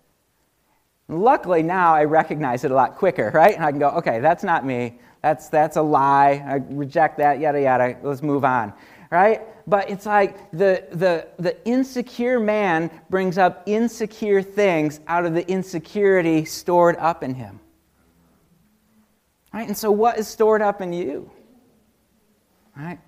Luckily, 1.08 1.63
now 1.63 1.95
I 1.95 2.04
recognize 2.04 2.63
it 2.63 2.72
a 2.72 2.76
lot 2.76 2.95
quicker, 2.95 3.32
right? 3.34 3.56
And 3.56 3.63
I 3.63 3.72
can 3.72 3.80
go, 3.80 3.89
okay, 3.91 4.19
that's 4.19 4.43
not 4.43 4.65
me. 4.65 5.00
That's, 5.22 5.50
that's 5.50 5.78
a 5.78 5.82
lie. 5.82 6.43
I 6.45 6.56
reject 6.74 7.17
that, 7.17 7.39
yada, 7.39 7.62
yada. 7.62 7.98
Let's 8.04 8.22
move 8.22 8.45
on, 8.45 8.74
right? 9.10 9.41
But 9.67 9.89
it's 9.89 10.06
like 10.06 10.50
the, 10.52 10.86
the, 10.91 11.28
the 11.38 11.67
insecure 11.67 12.39
man 12.39 12.89
brings 13.10 13.38
up 13.38 13.63
insecure 13.65 14.41
things 14.41 15.00
out 15.08 15.26
of 15.26 15.34
the 15.34 15.48
insecurity 15.50 16.45
stored 16.45 16.95
up 16.98 17.24
in 17.24 17.34
him. 17.34 17.60
Right? 19.54 19.67
And 19.67 19.76
so, 19.76 19.91
what 19.91 20.19
is 20.19 20.28
stored 20.28 20.62
up 20.62 20.80
in 20.80 20.93
you? 20.93 21.30
Right? 22.78 23.00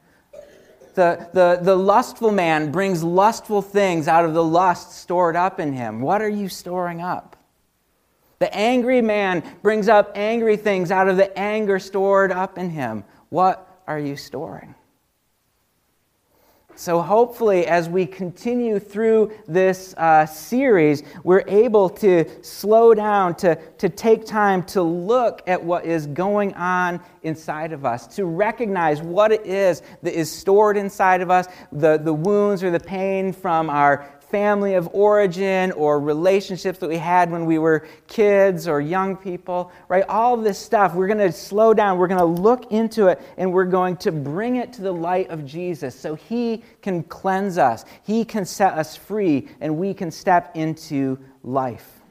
The, 0.94 1.30
the, 1.34 1.60
the 1.62 1.76
lustful 1.76 2.32
man 2.32 2.72
brings 2.72 3.04
lustful 3.04 3.62
things 3.62 4.08
out 4.08 4.26
of 4.26 4.34
the 4.34 4.44
lust 4.44 4.94
stored 4.94 5.36
up 5.36 5.60
in 5.60 5.74
him. 5.74 6.02
What 6.02 6.22
are 6.22 6.30
you 6.30 6.50
storing 6.50 7.02
up? 7.02 7.38
The 8.40 8.54
angry 8.56 9.02
man 9.02 9.44
brings 9.62 9.88
up 9.88 10.12
angry 10.16 10.58
things 10.58 10.92
out 10.92 11.08
of 11.08 11.18
the 11.18 11.38
anger 11.38 11.80
stored 11.80 12.32
up 12.32 12.58
in 12.58 12.72
him. 12.72 13.04
What 13.30 13.82
are 13.88 14.00
you 14.00 14.16
storing? 14.18 14.74
So, 16.82 17.00
hopefully, 17.00 17.68
as 17.68 17.88
we 17.90 18.08
continue 18.08 18.80
through 18.80 19.34
this 19.48 19.94
uh, 19.98 20.26
series, 20.26 21.04
we're 21.24 21.44
able 21.46 21.88
to 21.90 22.26
slow 22.44 22.96
down, 22.96 23.36
to, 23.36 23.56
to 23.78 23.88
take 23.88 24.26
time 24.26 24.64
to 24.64 24.82
look 24.82 25.44
at 25.46 25.64
what 25.64 25.86
is 25.86 26.08
going 26.08 26.56
on 26.56 27.00
inside 27.22 27.72
of 27.72 27.86
us, 27.86 28.08
to 28.16 28.26
recognize 28.26 29.00
what 29.00 29.32
it 29.32 29.46
is 29.46 29.84
that 30.02 30.20
is 30.20 30.32
stored 30.32 30.76
inside 30.76 31.22
of 31.22 31.30
us, 31.30 31.46
the, 31.72 32.00
the 32.00 32.12
wounds 32.16 32.64
or 32.64 32.72
the 32.72 32.80
pain 32.80 33.32
from 33.32 33.70
our 33.70 34.12
family 34.32 34.76
of 34.76 34.90
origin 34.94 35.72
or 35.74 36.00
relationships 36.00 36.80
that 36.80 36.88
we 36.90 36.98
had 36.98 37.30
when 37.30 37.46
we 37.46 37.60
were 37.60 37.86
kids 38.08 38.68
or 38.68 38.80
young 38.80 39.18
people, 39.18 39.72
right? 39.90 40.06
All 40.08 40.38
this 40.38 40.58
stuff, 40.58 40.96
we're 40.96 41.08
going 41.08 41.20
to 41.20 41.32
slow 41.32 41.74
down, 41.74 41.98
we're 41.98 42.08
going 42.08 42.20
to 42.20 42.42
look 42.42 42.72
into 42.72 43.08
it, 43.08 43.22
and 43.38 43.52
we're 43.52 43.66
going 43.66 43.98
to 43.98 44.12
bring 44.12 44.56
it 44.56 44.74
to 44.74 44.82
the 44.82 44.92
light 44.92 45.30
of 45.30 45.46
Jesus 45.46 45.94
so 45.94 46.16
He 46.16 46.64
can 46.82 47.04
cleanse 47.04 47.58
us, 47.58 47.86
He 48.04 48.26
can 48.26 48.46
set 48.46 48.74
us 48.74 48.96
free, 48.96 49.50
and 49.60 49.78
we 49.78 49.94
can 49.94 50.10
step 50.10 50.56
into 50.56 51.20
life. 51.44 52.02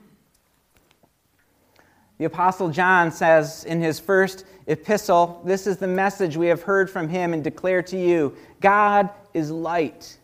The 2.19 2.27
Apostle 2.27 2.69
John 2.69 3.11
says 3.11 3.65
in 3.65 3.81
his 3.81 3.99
first 3.99 4.45
epistle, 4.67 5.41
This 5.47 5.67
is 5.67 5.79
the 5.79 5.87
message 5.89 6.37
we 6.37 6.49
have 6.49 6.63
heard 6.63 6.91
from 6.91 7.09
him 7.09 7.33
and 7.33 7.43
declare 7.43 7.83
to 7.85 7.99
you 7.99 8.37
God 8.61 9.09
is 9.33 9.51
light 9.51 10.19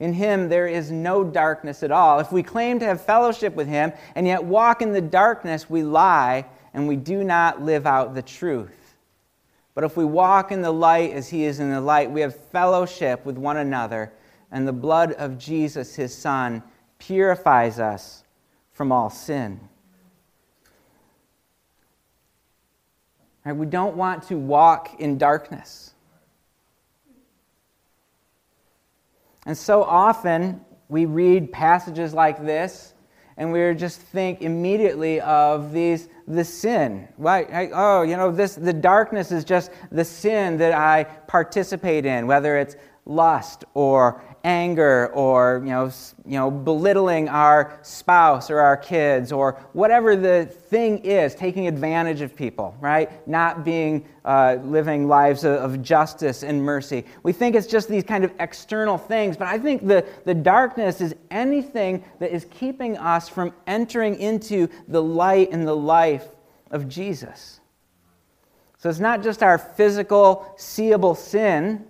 in 0.00 0.12
him 0.12 0.48
there 0.48 0.66
is 0.66 0.90
no 0.90 1.24
darkness 1.24 1.82
at 1.82 1.90
all. 1.90 2.20
If 2.20 2.30
we 2.30 2.42
claim 2.42 2.78
to 2.78 2.86
have 2.86 3.00
fellowship 3.00 3.54
with 3.54 3.66
him 3.66 3.92
and 4.14 4.26
yet 4.26 4.44
walk 4.44 4.82
in 4.82 4.92
the 4.92 5.00
darkness, 5.00 5.68
we 5.68 5.82
lie 5.82 6.46
and 6.72 6.86
we 6.86 6.96
do 6.96 7.24
not 7.24 7.62
live 7.62 7.86
out 7.86 8.14
the 8.14 8.22
truth. 8.22 8.96
But 9.74 9.84
if 9.84 9.96
we 9.96 10.04
walk 10.04 10.50
in 10.50 10.62
the 10.62 10.72
light 10.72 11.12
as 11.12 11.28
he 11.28 11.44
is 11.44 11.60
in 11.60 11.70
the 11.70 11.80
light, 11.80 12.10
we 12.10 12.20
have 12.20 12.34
fellowship 12.34 13.24
with 13.24 13.38
one 13.38 13.58
another, 13.58 14.12
and 14.50 14.66
the 14.66 14.72
blood 14.72 15.12
of 15.12 15.38
Jesus, 15.38 15.94
his 15.94 16.12
son, 16.12 16.64
purifies 16.98 17.78
us 17.78 18.24
from 18.72 18.90
all 18.90 19.08
sin. 19.08 19.60
Right, 23.44 23.52
we 23.52 23.66
don't 23.66 23.96
want 23.96 24.24
to 24.24 24.36
walk 24.36 25.00
in 25.00 25.16
darkness. 25.16 25.94
And 29.48 29.56
so 29.56 29.82
often 29.82 30.60
we 30.90 31.06
read 31.06 31.50
passages 31.50 32.12
like 32.12 32.44
this 32.44 32.92
and 33.38 33.50
we 33.50 33.74
just 33.74 33.98
think 33.98 34.42
immediately 34.42 35.22
of 35.22 35.72
these 35.72 36.10
the 36.26 36.44
sin. 36.44 37.08
Right 37.16 37.70
oh 37.72 38.02
you 38.02 38.18
know 38.18 38.30
this 38.30 38.56
the 38.56 38.74
darkness 38.74 39.32
is 39.32 39.44
just 39.44 39.70
the 39.90 40.04
sin 40.04 40.58
that 40.58 40.74
i 40.74 41.04
participate 41.04 42.04
in 42.04 42.26
whether 42.26 42.58
it's 42.58 42.76
lust 43.08 43.64
or 43.74 44.22
anger 44.44 45.08
or 45.14 45.60
you 45.64 45.70
know, 45.70 45.90
you 46.24 46.38
know, 46.38 46.50
belittling 46.50 47.28
our 47.28 47.78
spouse 47.82 48.50
or 48.50 48.60
our 48.60 48.76
kids 48.76 49.32
or 49.32 49.52
whatever 49.72 50.14
the 50.14 50.46
thing 50.46 50.98
is, 50.98 51.34
taking 51.34 51.66
advantage 51.66 52.20
of 52.20 52.36
people, 52.36 52.76
right? 52.80 53.26
Not 53.26 53.64
being 53.64 54.06
uh, 54.24 54.58
living 54.62 55.08
lives 55.08 55.44
of, 55.44 55.82
justice 55.82 56.42
and 56.42 56.62
mercy. 56.62 57.04
We 57.22 57.32
think 57.32 57.54
it's 57.54 57.66
just 57.66 57.88
these 57.88 58.02
kind 58.04 58.24
of 58.24 58.32
external 58.40 58.98
things, 58.98 59.36
but 59.36 59.46
I 59.46 59.58
think 59.58 59.86
the, 59.86 60.04
the 60.24 60.34
darkness 60.34 61.00
is 61.00 61.14
anything 61.30 62.04
that 62.18 62.32
is 62.32 62.46
keeping 62.50 62.98
us 62.98 63.28
from 63.28 63.52
entering 63.66 64.18
into 64.18 64.68
the 64.88 65.02
light 65.02 65.50
and 65.52 65.66
the 65.66 65.76
life 65.76 66.26
of 66.70 66.88
Jesus. 66.88 67.60
So 68.78 68.88
it's 68.88 68.98
not 68.98 69.22
just 69.22 69.42
our 69.42 69.58
physical, 69.58 70.54
seeable 70.56 71.14
sin, 71.14 71.84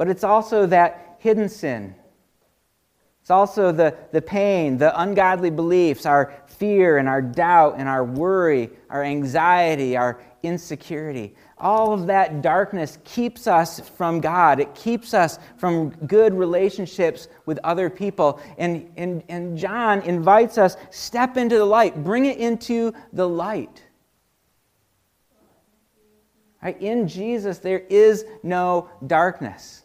but 0.00 0.08
it's 0.08 0.24
also 0.24 0.64
that 0.64 1.16
hidden 1.18 1.46
sin. 1.46 1.94
It's 3.20 3.30
also 3.30 3.70
the, 3.70 3.94
the 4.12 4.22
pain, 4.22 4.78
the 4.78 4.98
ungodly 4.98 5.50
beliefs, 5.50 6.06
our 6.06 6.32
fear 6.46 6.96
and 6.96 7.06
our 7.06 7.20
doubt 7.20 7.74
and 7.76 7.86
our 7.86 8.02
worry, 8.02 8.70
our 8.88 9.04
anxiety, 9.04 9.98
our 9.98 10.22
insecurity. 10.42 11.34
All 11.58 11.92
of 11.92 12.06
that 12.06 12.40
darkness 12.40 12.96
keeps 13.04 13.46
us 13.46 13.90
from 13.90 14.22
God. 14.22 14.58
It 14.58 14.74
keeps 14.74 15.12
us 15.12 15.38
from 15.58 15.90
good 15.90 16.32
relationships 16.32 17.28
with 17.44 17.58
other 17.62 17.90
people. 17.90 18.40
And, 18.56 18.90
and, 18.96 19.22
and 19.28 19.58
John 19.58 20.00
invites 20.00 20.56
us 20.56 20.78
step 20.88 21.36
into 21.36 21.58
the 21.58 21.66
light, 21.66 22.02
bring 22.02 22.24
it 22.24 22.38
into 22.38 22.94
the 23.12 23.28
light. 23.28 23.82
Right? 26.62 26.80
In 26.80 27.06
Jesus, 27.06 27.58
there 27.58 27.80
is 27.80 28.24
no 28.42 28.88
darkness. 29.06 29.79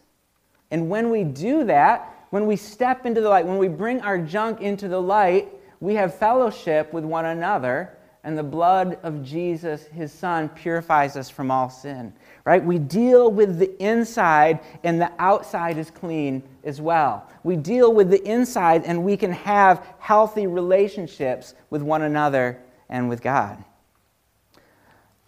And 0.70 0.88
when 0.88 1.10
we 1.10 1.24
do 1.24 1.64
that, 1.64 2.12
when 2.30 2.46
we 2.46 2.56
step 2.56 3.06
into 3.06 3.20
the 3.20 3.28
light, 3.28 3.46
when 3.46 3.58
we 3.58 3.68
bring 3.68 4.00
our 4.00 4.18
junk 4.18 4.60
into 4.60 4.88
the 4.88 5.00
light, 5.00 5.48
we 5.80 5.94
have 5.94 6.14
fellowship 6.14 6.92
with 6.92 7.04
one 7.04 7.26
another, 7.26 7.92
and 8.24 8.36
the 8.36 8.42
blood 8.42 8.98
of 9.04 9.22
Jesus, 9.22 9.84
his 9.86 10.12
son, 10.12 10.48
purifies 10.48 11.16
us 11.16 11.30
from 11.30 11.50
all 11.50 11.70
sin. 11.70 12.12
Right? 12.44 12.64
We 12.64 12.78
deal 12.78 13.30
with 13.30 13.58
the 13.58 13.80
inside, 13.80 14.58
and 14.82 15.00
the 15.00 15.12
outside 15.20 15.78
is 15.78 15.90
clean 15.90 16.42
as 16.64 16.80
well. 16.80 17.28
We 17.44 17.54
deal 17.54 17.92
with 17.94 18.10
the 18.10 18.22
inside, 18.28 18.82
and 18.84 19.04
we 19.04 19.16
can 19.16 19.30
have 19.30 19.86
healthy 20.00 20.48
relationships 20.48 21.54
with 21.70 21.82
one 21.82 22.02
another 22.02 22.60
and 22.88 23.08
with 23.08 23.22
God. 23.22 23.62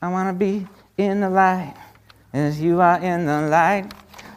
I 0.03 0.09
want 0.09 0.29
to 0.29 0.33
be 0.33 0.67
in 0.97 1.21
the 1.21 1.31
light 1.31 1.75
as 2.33 2.61
you 2.61 2.81
are 2.81 3.01
in 3.01 3.27
the 3.27 3.43
light. 3.43 3.93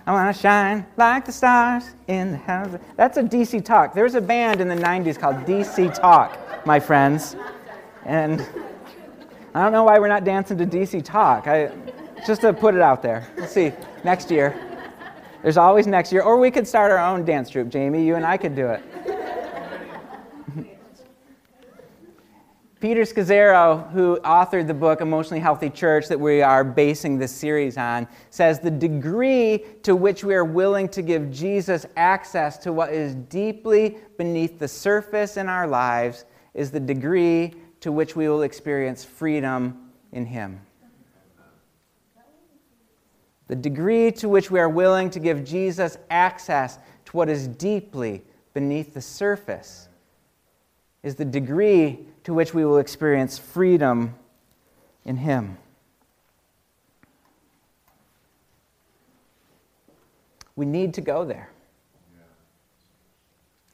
I 0.05 0.11
want 0.13 0.35
to 0.35 0.41
shine 0.41 0.85
like 0.97 1.25
the 1.25 1.31
stars 1.31 1.91
in 2.07 2.31
the 2.31 2.37
heavens. 2.37 2.83
That's 2.97 3.17
a 3.17 3.23
DC 3.23 3.63
Talk. 3.63 3.93
There's 3.93 4.15
a 4.15 4.21
band 4.21 4.59
in 4.59 4.67
the 4.67 4.75
90s 4.75 5.19
called 5.19 5.37
DC 5.45 5.93
Talk, 5.93 6.65
my 6.65 6.79
friends. 6.79 7.35
And 8.05 8.41
I 9.53 9.61
don't 9.61 9.71
know 9.71 9.83
why 9.83 9.99
we're 9.99 10.07
not 10.07 10.23
dancing 10.23 10.57
to 10.57 10.65
DC 10.65 11.03
Talk. 11.03 11.47
I, 11.47 11.71
just 12.25 12.41
to 12.41 12.53
put 12.53 12.75
it 12.75 12.81
out 12.81 13.01
there. 13.01 13.27
We'll 13.37 13.47
see 13.47 13.73
next 14.03 14.31
year. 14.31 14.59
There's 15.43 15.57
always 15.57 15.87
next 15.87 16.11
year. 16.11 16.21
Or 16.21 16.37
we 16.37 16.51
could 16.51 16.67
start 16.67 16.91
our 16.91 16.99
own 16.99 17.25
dance 17.25 17.49
troupe, 17.49 17.69
Jamie. 17.69 18.05
You 18.05 18.15
and 18.15 18.25
I 18.25 18.37
could 18.37 18.55
do 18.55 18.67
it. 18.67 18.83
Peter 22.81 23.03
Scazzero, 23.03 23.91
who 23.91 24.19
authored 24.21 24.65
the 24.65 24.73
book 24.73 25.01
Emotionally 25.01 25.39
Healthy 25.39 25.69
Church 25.69 26.07
that 26.07 26.19
we 26.19 26.41
are 26.41 26.63
basing 26.63 27.19
this 27.19 27.31
series 27.31 27.77
on, 27.77 28.07
says 28.31 28.59
the 28.59 28.71
degree 28.71 29.63
to 29.83 29.95
which 29.95 30.23
we 30.23 30.33
are 30.33 30.43
willing 30.43 30.89
to 30.89 31.03
give 31.03 31.29
Jesus 31.29 31.85
access 31.95 32.57
to 32.57 32.73
what 32.73 32.91
is 32.91 33.13
deeply 33.13 33.99
beneath 34.17 34.57
the 34.57 34.67
surface 34.67 35.37
in 35.37 35.47
our 35.47 35.67
lives 35.67 36.25
is 36.55 36.71
the 36.71 36.79
degree 36.79 37.53
to 37.81 37.91
which 37.91 38.15
we 38.15 38.27
will 38.27 38.41
experience 38.41 39.05
freedom 39.05 39.91
in 40.11 40.25
Him. 40.25 40.59
The 43.47 43.57
degree 43.57 44.11
to 44.13 44.27
which 44.27 44.49
we 44.49 44.59
are 44.59 44.69
willing 44.69 45.11
to 45.11 45.19
give 45.19 45.45
Jesus 45.45 45.99
access 46.09 46.79
to 47.05 47.11
what 47.11 47.29
is 47.29 47.47
deeply 47.47 48.23
beneath 48.55 48.95
the 48.95 49.01
surface 49.01 49.87
is 51.03 51.15
the 51.15 51.25
degree 51.25 51.99
to 52.23 52.33
which 52.33 52.53
we 52.53 52.65
will 52.65 52.77
experience 52.77 53.37
freedom 53.37 54.15
in 55.05 55.17
Him. 55.17 55.57
We 60.55 60.65
need 60.65 60.93
to 60.95 61.01
go 61.01 61.25
there. 61.25 61.49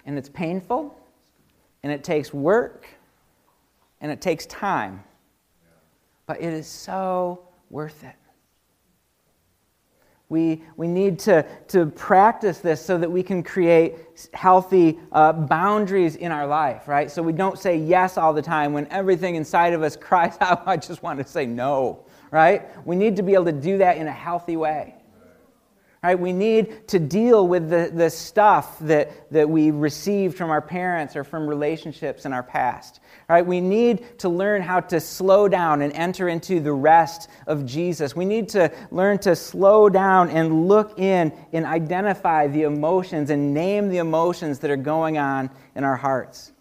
And 0.06 0.18
it's 0.18 0.30
painful, 0.30 0.98
and 1.84 1.92
it 1.92 2.02
takes 2.04 2.34
work, 2.34 2.88
and 4.00 4.10
it 4.10 4.22
takes 4.22 4.46
time. 4.46 5.04
But 6.26 6.42
it 6.42 6.54
is 6.54 6.66
so 6.66 7.42
worth 7.70 8.06
it. 8.06 8.16
We, 10.30 10.62
we 10.76 10.90
need 10.90 11.20
to, 11.20 11.46
to 11.70 11.86
practice 11.86 12.60
this 12.60 12.86
so 12.86 12.98
that 12.98 13.10
we 13.10 13.24
can 13.24 13.42
create 13.44 13.96
healthy 14.34 15.00
uh, 15.13 15.32
boundaries 15.32 16.18
in 16.18 16.34
our 16.34 16.46
life, 16.46 16.90
right? 16.90 17.10
So 17.10 17.24
we 17.24 17.32
don't 17.32 17.58
say 17.58 17.78
yes 17.78 18.18
all 18.18 18.34
the 18.34 18.42
time 18.42 18.74
when 18.74 18.88
everything 18.88 19.36
inside 19.36 19.72
of 19.74 19.84
us 19.84 19.96
cries 20.08 20.38
out, 20.42 20.68
I 20.68 20.76
just 20.76 21.02
want 21.02 21.20
to 21.20 21.26
say 21.26 21.46
no, 21.46 22.04
right? 22.30 22.63
We 22.86 22.98
need 22.98 23.16
to 23.16 23.24
be 23.24 23.36
able 23.36 23.46
to 23.46 23.52
do 23.54 23.78
that 23.78 23.96
in 23.98 24.08
a 24.08 24.12
healthy 24.12 24.58
way. 24.58 24.97
Right? 26.04 26.18
We 26.18 26.32
need 26.32 26.88
to 26.90 27.00
deal 27.00 27.48
with 27.48 27.70
the, 27.70 27.92
the 27.94 28.10
stuff 28.10 28.78
that, 28.80 29.32
that 29.32 29.50
we 29.50 29.72
received 29.72 30.38
from 30.38 30.52
our 30.52 30.62
parents 30.62 31.16
or 31.16 31.24
from 31.24 31.48
relationships 31.48 32.26
in 32.26 32.34
our 32.34 32.44
past. 32.44 33.00
Right? 33.28 33.46
We 33.46 33.60
need 33.60 34.20
to 34.20 34.30
learn 34.30 34.62
how 34.62 34.80
to 34.82 35.00
slow 35.00 35.48
down 35.48 35.82
and 35.82 35.92
enter 35.94 36.30
into 36.30 36.60
the 36.60 36.72
rest 36.72 37.30
of 37.48 37.66
Jesus. 37.66 38.16
We 38.16 38.26
need 38.26 38.48
to 38.50 38.72
learn 38.92 39.18
to 39.20 39.36
slow 39.36 39.90
down 39.90 40.30
and 40.30 40.68
look 40.68 41.00
in 41.00 41.34
and 41.52 41.66
identify 41.66 42.48
the 42.48 42.64
emotions 42.64 43.30
and 43.30 43.54
name 43.54 43.90
the 43.90 43.98
emotions 43.98 44.60
that 44.60 44.72
are 44.72 44.78
going 44.78 45.18
on 45.18 45.50
in 45.76 45.84
our 45.84 45.98
hearts. 45.98 46.54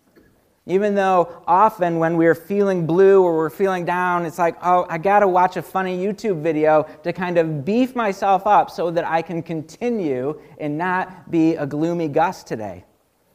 Even 0.69 0.97
though 0.97 1.43
often 1.47 1.99
when 1.99 2.17
we're 2.17 2.35
feeling 2.35 2.87
blue 2.87 3.23
or 3.23 3.37
we're 3.37 3.51
feeling 3.51 3.85
down, 3.85 4.27
it's 4.27 4.39
like, 4.39 4.57
oh, 4.63 4.85
I 4.89 4.99
got 4.99 5.21
to 5.21 5.29
watch 5.29 5.57
a 5.57 5.63
funny 5.63 5.97
YouTube 5.97 6.43
video 6.43 6.89
to 7.05 7.13
kind 7.13 7.39
of 7.39 7.65
beef 7.65 7.95
myself 7.95 8.49
up 8.49 8.71
so 8.71 8.91
that 8.91 9.05
I 9.05 9.23
can 9.23 9.43
continue 9.43 10.41
and 10.59 10.77
not 10.77 11.31
be 11.31 11.55
a 11.55 11.67
gloomy 11.67 12.09
Gus 12.09 12.43
today. 12.43 12.85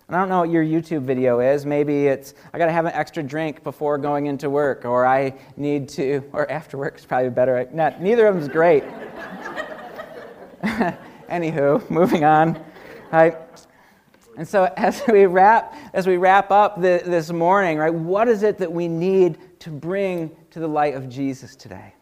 I 0.09 0.17
don't 0.17 0.27
know 0.27 0.39
what 0.39 0.49
your 0.49 0.65
YouTube 0.65 1.03
video 1.03 1.39
is. 1.39 1.65
Maybe 1.65 2.07
it's, 2.07 2.33
I 2.53 2.57
got 2.57 2.65
to 2.65 2.73
have 2.73 2.83
an 2.85 2.91
extra 2.91 3.23
drink 3.23 3.63
before 3.63 3.97
going 3.97 4.25
into 4.25 4.49
work, 4.49 4.83
or 4.83 5.05
I 5.05 5.33
need 5.55 5.87
to, 5.89 6.21
or 6.33 6.51
after 6.51 6.77
work 6.77 6.97
is 6.97 7.05
probably 7.05 7.29
better. 7.29 7.65
Not, 7.71 8.01
neither 8.01 8.27
of 8.27 8.35
them 8.35 8.43
is 8.43 8.49
great. 8.49 8.83
Anywho, 11.29 11.89
moving 11.89 12.25
on. 12.25 12.61
Right. 13.09 13.37
And 14.41 14.47
so 14.47 14.73
as 14.75 15.03
we 15.07 15.27
wrap, 15.27 15.75
as 15.93 16.07
we 16.07 16.17
wrap 16.17 16.49
up 16.49 16.81
the, 16.81 17.03
this 17.05 17.31
morning, 17.31 17.77
right, 17.77 17.93
what 17.93 18.27
is 18.27 18.41
it 18.41 18.57
that 18.57 18.71
we 18.71 18.87
need 18.87 19.37
to 19.59 19.69
bring 19.69 20.35
to 20.49 20.59
the 20.59 20.67
light 20.67 20.95
of 20.95 21.07
Jesus 21.09 21.55
today? 21.55 21.93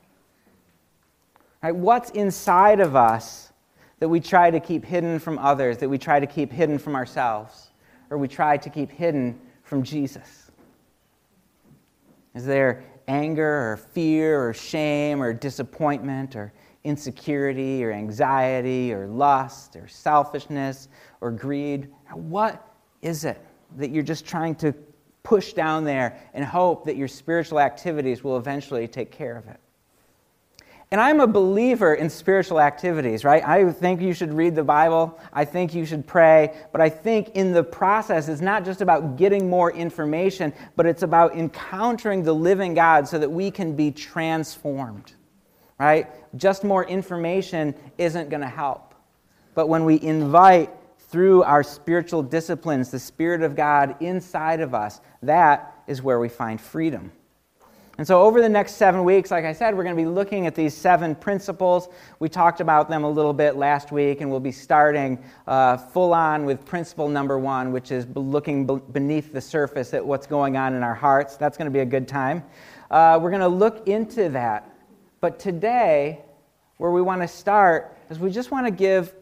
Right, 1.62 1.76
what's 1.76 2.12
inside 2.12 2.80
of 2.80 2.96
us 2.96 3.52
that 4.00 4.08
we 4.08 4.22
try 4.22 4.50
to 4.52 4.62
keep 4.62 4.86
hidden 4.86 5.20
from 5.20 5.38
others, 5.38 5.80
that 5.80 5.90
we 5.90 5.98
try 5.98 6.22
to 6.22 6.26
keep 6.26 6.50
hidden 6.50 6.80
from 6.80 6.96
ourselves, 6.96 7.72
or 8.10 8.18
we 8.18 8.30
try 8.30 8.56
to 8.56 8.70
keep 8.70 8.90
hidden 8.90 9.38
from 9.64 9.84
Jesus? 9.84 10.50
Is 12.36 12.46
there 12.46 12.86
anger 13.10 13.70
or 13.70 13.76
fear 13.76 14.48
or 14.48 14.54
shame 14.54 15.22
or 15.22 15.34
disappointment 15.34 16.38
or 16.38 16.54
insecurity 16.86 17.84
or 17.84 17.92
anxiety 17.92 18.94
or 18.94 19.08
lust 19.08 19.76
or 19.76 19.90
selfishness 19.90 20.88
or 21.20 21.32
greed? 21.32 21.90
What 22.14 22.66
is 23.02 23.26
it 23.26 23.40
that 23.78 23.92
you're 23.92 24.04
just 24.04 24.26
trying 24.26 24.56
to 24.56 24.74
push 25.24 25.54
down 25.54 25.84
there 25.84 26.20
and 26.34 26.44
hope 26.44 26.86
that 26.86 26.96
your 26.96 27.08
spiritual 27.08 27.60
activities 27.60 28.24
will 28.24 28.38
eventually 28.38 28.88
take 28.88 29.12
care 29.12 29.38
of 29.38 29.48
it? 29.48 29.60
And 30.92 31.00
I'm 31.00 31.20
a 31.20 31.28
believer 31.28 31.94
in 31.94 32.10
spiritual 32.10 32.60
activities, 32.60 33.24
right? 33.24 33.48
I 33.48 33.72
think 33.72 34.02
you 34.02 34.12
should 34.12 34.34
read 34.34 34.56
the 34.56 34.64
Bible. 34.64 35.20
I 35.32 35.46
think 35.46 35.76
you 35.76 35.86
should 35.86 36.08
pray. 36.08 36.56
But 36.72 36.82
I 36.82 36.90
think 36.90 37.30
in 37.36 37.54
the 37.54 37.64
process, 37.64 38.28
it's 38.28 38.42
not 38.42 38.66
just 38.66 38.82
about 38.82 39.16
getting 39.16 39.48
more 39.48 39.72
information, 39.72 40.52
but 40.76 40.88
it's 40.88 41.04
about 41.04 41.36
encountering 41.36 42.24
the 42.24 42.34
living 42.34 42.74
God 42.74 43.08
so 43.08 43.20
that 43.20 43.30
we 43.30 43.52
can 43.52 43.76
be 43.76 43.92
transformed, 43.92 45.14
right? 45.80 46.08
Just 46.38 46.64
more 46.64 46.86
information 46.86 47.76
isn't 48.00 48.30
going 48.30 48.42
to 48.42 48.48
help. 48.48 48.96
But 49.54 49.70
when 49.70 49.86
we 49.86 50.02
invite 50.02 50.72
through 51.10 51.44
our 51.44 51.64
spiritual 51.64 52.22
disciplines, 52.24 52.92
the 52.92 53.00
Spirit 53.00 53.42
of 53.42 53.56
God 53.56 53.96
inside 54.00 54.62
of 54.62 54.74
us, 54.74 55.02
that 55.24 55.76
is 55.88 56.02
where 56.02 56.20
we 56.20 56.30
find 56.30 56.62
freedom. 56.62 57.12
And 57.98 58.08
so, 58.08 58.22
over 58.22 58.42
the 58.42 58.48
next 58.48 58.76
seven 58.76 59.04
weeks, 59.04 59.30
like 59.30 59.44
I 59.44 59.52
said, 59.52 59.76
we're 59.76 59.84
going 59.84 59.98
to 59.98 60.02
be 60.02 60.08
looking 60.08 60.48
at 60.48 60.56
these 60.56 60.74
seven 60.74 61.16
principles. 61.16 61.90
We 62.20 62.30
talked 62.30 62.62
about 62.62 62.88
them 62.90 63.04
a 63.04 63.10
little 63.10 63.34
bit 63.34 63.58
last 63.58 63.92
week, 63.92 64.22
and 64.22 64.32
we'll 64.32 64.40
be 64.40 64.54
starting 64.54 65.22
uh, 65.48 65.76
full 65.76 66.14
on 66.14 66.46
with 66.46 66.64
principle 66.64 67.10
number 67.10 67.38
one, 67.38 67.74
which 67.74 67.92
is 67.92 68.08
looking 68.16 68.66
beneath 68.66 69.34
the 69.34 69.42
surface 69.42 69.94
at 69.94 70.06
what's 70.06 70.28
going 70.28 70.56
on 70.56 70.76
in 70.76 70.84
our 70.84 70.96
hearts. 70.96 71.36
That's 71.36 71.58
going 71.58 71.66
to 71.66 71.72
be 71.72 71.82
a 71.82 71.86
good 71.86 72.08
time. 72.08 72.42
Uh, 72.90 73.20
we're 73.22 73.32
going 73.32 73.42
to 73.42 73.50
look 73.50 73.90
into 73.90 74.30
that. 74.30 74.74
But 75.20 75.38
today, 75.38 76.22
where 76.78 76.92
we 76.92 77.02
want 77.02 77.22
to 77.22 77.28
start 77.28 77.98
is 78.10 78.18
we 78.18 78.32
just 78.32 78.50
want 78.50 78.66
to 78.66 78.72
give 78.72 79.14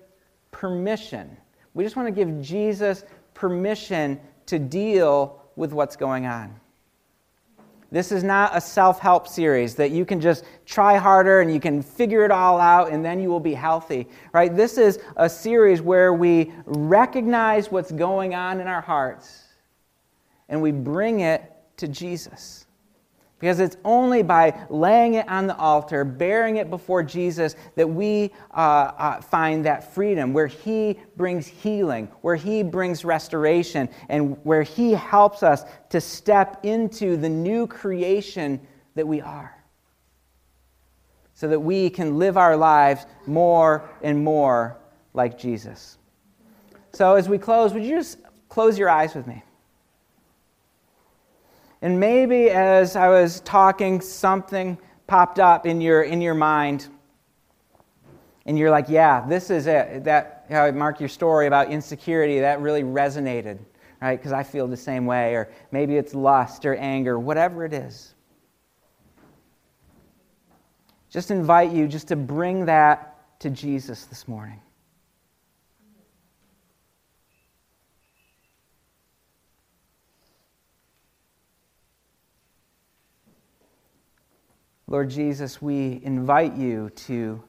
permission 0.51 1.35
we 1.77 1.83
just 1.83 1.95
want 1.95 2.07
to 2.07 2.11
give 2.11 2.41
Jesus 2.41 3.03
permission 3.35 4.19
to 4.47 4.57
deal 4.57 5.39
with 5.55 5.73
what's 5.73 5.95
going 5.95 6.25
on. 6.25 6.59
This 7.91 8.11
is 8.11 8.23
not 8.23 8.49
a 8.55 8.59
self 8.59 8.99
help 8.99 9.27
series 9.27 9.75
that 9.75 9.91
you 9.91 10.03
can 10.03 10.19
just 10.19 10.43
try 10.65 10.97
harder 10.97 11.41
and 11.41 11.53
you 11.53 11.59
can 11.59 11.83
figure 11.83 12.25
it 12.25 12.31
all 12.31 12.59
out 12.59 12.91
and 12.91 13.05
then 13.05 13.19
you 13.19 13.29
will 13.29 13.39
be 13.39 13.53
healthy, 13.53 14.07
right? 14.33 14.53
This 14.55 14.79
is 14.79 14.99
a 15.17 15.29
series 15.29 15.79
where 15.79 16.13
we 16.13 16.51
recognize 16.65 17.71
what's 17.71 17.91
going 17.91 18.33
on 18.33 18.59
in 18.59 18.65
our 18.65 18.81
hearts 18.81 19.43
and 20.49 20.59
we 20.59 20.71
bring 20.71 21.19
it 21.19 21.43
to 21.77 21.87
Jesus. 21.87 22.65
Because 23.39 23.59
it's 23.59 23.77
only 23.85 24.23
by 24.23 24.65
laying 24.69 25.13
it 25.13 25.29
on 25.29 25.45
the 25.45 25.55
altar, 25.57 26.03
bearing 26.03 26.57
it 26.57 26.71
before 26.71 27.03
Jesus, 27.03 27.55
that 27.75 27.87
we 27.87 28.31
uh, 28.51 28.91
uh, 28.97 29.21
find 29.21 29.63
that 29.65 29.93
freedom, 29.93 30.33
where 30.33 30.47
He 30.47 30.99
brings 31.15 31.45
healing, 31.45 32.07
where 32.21 32.35
He 32.35 32.63
brings 32.63 33.05
restoration, 33.05 33.89
and 34.09 34.43
where 34.43 34.63
He 34.63 34.91
helps 34.93 35.43
us 35.43 35.65
to 35.89 36.01
step 36.01 36.65
into 36.65 37.15
the 37.15 37.29
new 37.29 37.67
creation 37.67 38.59
that 38.95 39.07
we 39.07 39.21
are. 39.21 39.53
So 41.35 41.47
that 41.47 41.59
we 41.59 41.91
can 41.91 42.17
live 42.17 42.37
our 42.37 42.57
lives 42.57 43.05
more 43.27 43.87
and 44.01 44.23
more 44.23 44.77
like 45.13 45.37
Jesus. 45.37 45.99
So, 46.93 47.13
as 47.13 47.29
we 47.29 47.37
close, 47.37 47.71
would 47.73 47.83
you 47.83 47.97
just 47.97 48.17
close 48.49 48.79
your 48.79 48.89
eyes 48.89 49.13
with 49.13 49.27
me? 49.27 49.43
And 51.81 51.99
maybe 51.99 52.49
as 52.49 52.95
I 52.95 53.09
was 53.09 53.39
talking, 53.41 54.01
something 54.01 54.77
popped 55.05 55.39
up 55.39 55.65
in 55.65 55.79
your, 55.81 56.03
in 56.03 56.21
your 56.21 56.33
mind. 56.33 56.87
And 58.45 58.57
you're 58.57 58.71
like, 58.71 58.89
yeah, 58.89 59.25
this 59.27 59.49
is 59.49 59.67
it. 59.67 60.05
That, 60.05 60.45
how 60.49 60.63
I 60.63 60.71
Mark, 60.71 60.99
your 60.99 61.09
story 61.09 61.47
about 61.47 61.69
insecurity, 61.69 62.39
that 62.39 62.61
really 62.61 62.83
resonated, 62.83 63.59
right? 64.01 64.17
Because 64.17 64.31
I 64.31 64.43
feel 64.43 64.67
the 64.67 64.77
same 64.77 65.05
way. 65.05 65.35
Or 65.35 65.49
maybe 65.71 65.97
it's 65.97 66.15
lust 66.15 66.65
or 66.65 66.75
anger, 66.75 67.19
whatever 67.19 67.65
it 67.65 67.73
is. 67.73 68.13
Just 71.09 71.31
invite 71.31 71.71
you 71.71 71.87
just 71.87 72.07
to 72.09 72.15
bring 72.15 72.65
that 72.65 73.39
to 73.39 73.49
Jesus 73.49 74.05
this 74.05 74.27
morning. 74.27 74.61
Lord 84.89 85.09
Jesus, 85.09 85.61
we 85.61 85.99
invite 86.01 86.55
you 86.55 86.89
to 86.91 87.43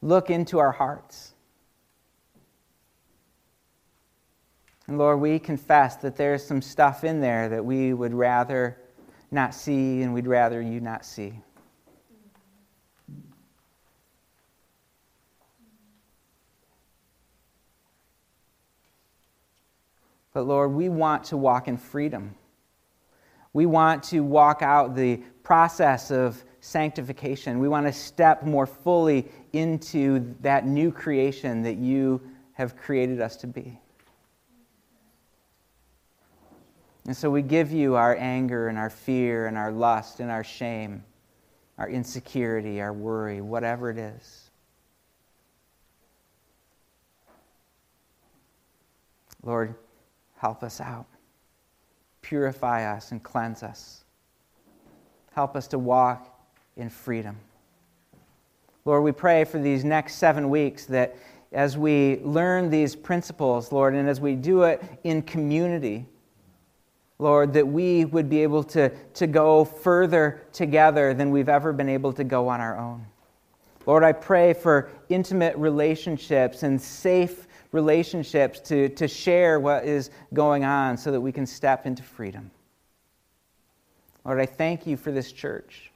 look 0.00 0.30
into 0.30 0.60
our 0.60 0.70
hearts. 0.70 1.34
And 4.86 4.98
Lord, 4.98 5.18
we 5.18 5.40
confess 5.40 5.96
that 5.96 6.16
there's 6.16 6.44
some 6.44 6.62
stuff 6.62 7.02
in 7.02 7.20
there 7.20 7.48
that 7.48 7.64
we 7.64 7.92
would 7.92 8.14
rather 8.14 8.78
not 9.32 9.52
see 9.52 10.02
and 10.02 10.14
we'd 10.14 10.28
rather 10.28 10.60
you 10.60 10.80
not 10.80 11.04
see. 11.04 11.40
But 20.32 20.42
Lord, 20.42 20.72
we 20.72 20.88
want 20.88 21.24
to 21.24 21.36
walk 21.36 21.66
in 21.66 21.76
freedom. 21.76 22.36
We 23.52 23.66
want 23.66 24.02
to 24.04 24.20
walk 24.20 24.62
out 24.62 24.94
the 24.96 25.16
process 25.42 26.10
of 26.10 26.42
sanctification. 26.60 27.58
We 27.58 27.68
want 27.68 27.86
to 27.86 27.92
step 27.92 28.44
more 28.44 28.66
fully 28.66 29.28
into 29.52 30.34
that 30.40 30.66
new 30.66 30.90
creation 30.90 31.62
that 31.62 31.76
you 31.76 32.20
have 32.54 32.76
created 32.76 33.20
us 33.20 33.36
to 33.38 33.46
be. 33.46 33.78
And 37.04 37.16
so 37.16 37.30
we 37.30 37.42
give 37.42 37.72
you 37.72 37.96
our 37.96 38.16
anger 38.16 38.68
and 38.68 38.78
our 38.78 38.90
fear 38.90 39.46
and 39.46 39.58
our 39.58 39.72
lust 39.72 40.20
and 40.20 40.30
our 40.30 40.44
shame, 40.44 41.04
our 41.76 41.90
insecurity, 41.90 42.80
our 42.80 42.92
worry, 42.92 43.40
whatever 43.40 43.90
it 43.90 43.98
is. 43.98 44.50
Lord, 49.42 49.74
help 50.36 50.62
us 50.62 50.80
out. 50.80 51.06
Purify 52.22 52.84
us 52.84 53.10
and 53.12 53.22
cleanse 53.22 53.62
us. 53.62 54.04
Help 55.32 55.56
us 55.56 55.66
to 55.68 55.78
walk 55.78 56.28
in 56.76 56.88
freedom. 56.88 57.36
Lord, 58.84 59.04
we 59.04 59.12
pray 59.12 59.44
for 59.44 59.58
these 59.58 59.84
next 59.84 60.16
seven 60.16 60.50
weeks 60.50 60.86
that 60.86 61.16
as 61.52 61.76
we 61.76 62.18
learn 62.20 62.70
these 62.70 62.96
principles, 62.96 63.70
Lord, 63.70 63.94
and 63.94 64.08
as 64.08 64.20
we 64.20 64.34
do 64.34 64.62
it 64.62 64.82
in 65.04 65.22
community, 65.22 66.06
Lord, 67.18 67.52
that 67.52 67.66
we 67.66 68.04
would 68.06 68.28
be 68.28 68.42
able 68.42 68.64
to, 68.64 68.88
to 68.88 69.26
go 69.26 69.64
further 69.64 70.42
together 70.52 71.14
than 71.14 71.30
we've 71.30 71.48
ever 71.48 71.72
been 71.72 71.88
able 71.88 72.12
to 72.14 72.24
go 72.24 72.48
on 72.48 72.60
our 72.60 72.76
own. 72.76 73.06
Lord, 73.86 74.02
I 74.02 74.12
pray 74.12 74.52
for 74.54 74.90
intimate 75.08 75.56
relationships 75.56 76.62
and 76.62 76.80
safe 76.80 77.46
relationships 77.72 78.60
to, 78.60 78.90
to 78.90 79.08
share 79.08 79.58
what 79.58 79.84
is 79.84 80.10
going 80.32 80.64
on 80.64 80.96
so 80.96 81.10
that 81.10 81.20
we 81.20 81.32
can 81.32 81.46
step 81.46 81.86
into 81.86 82.02
freedom. 82.02 82.50
Lord, 84.24 84.38
I 84.38 84.46
thank 84.46 84.86
you 84.86 84.96
for 84.96 85.10
this 85.10 85.32
church. 85.32 85.90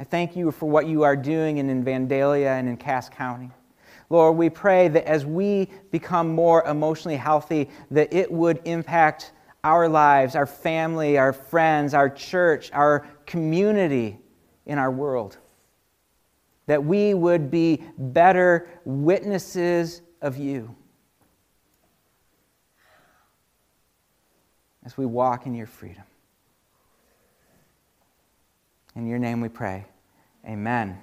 I 0.00 0.04
thank 0.04 0.34
you 0.34 0.50
for 0.50 0.68
what 0.68 0.86
you 0.86 1.04
are 1.04 1.14
doing 1.14 1.58
in, 1.58 1.84
Vandalia 1.84 2.58
and 2.58 2.68
in 2.68 2.76
Cass 2.76 3.08
County. 3.08 3.50
Lord, 4.10 4.36
we 4.36 4.50
pray 4.50 4.88
that 4.88 5.06
as 5.06 5.24
we 5.24 5.68
become 5.90 6.34
more 6.34 6.64
emotionally 6.64 7.16
healthy, 7.16 7.68
that 7.90 8.12
it 8.12 8.30
would 8.32 8.60
impact 8.64 9.32
our 9.62 9.88
lives, 9.88 10.34
our 10.34 10.46
family, 10.46 11.18
our 11.18 11.32
friends, 11.32 11.94
our 11.94 12.10
church, 12.10 12.70
our 12.72 13.06
community 13.26 14.18
in 14.66 14.78
our 14.78 14.90
world. 14.90 15.36
That 16.66 16.82
we 16.82 17.14
would 17.14 17.50
be 17.50 17.82
better 17.96 18.68
witnesses 18.84 20.02
of 20.20 20.36
you 20.36 20.74
as 24.84 24.96
we 24.96 25.06
walk 25.06 25.46
in 25.46 25.54
your 25.54 25.66
freedom. 25.66 26.04
In 28.94 29.06
your 29.06 29.18
name 29.18 29.40
we 29.40 29.48
pray. 29.48 29.86
Amen. 30.46 31.02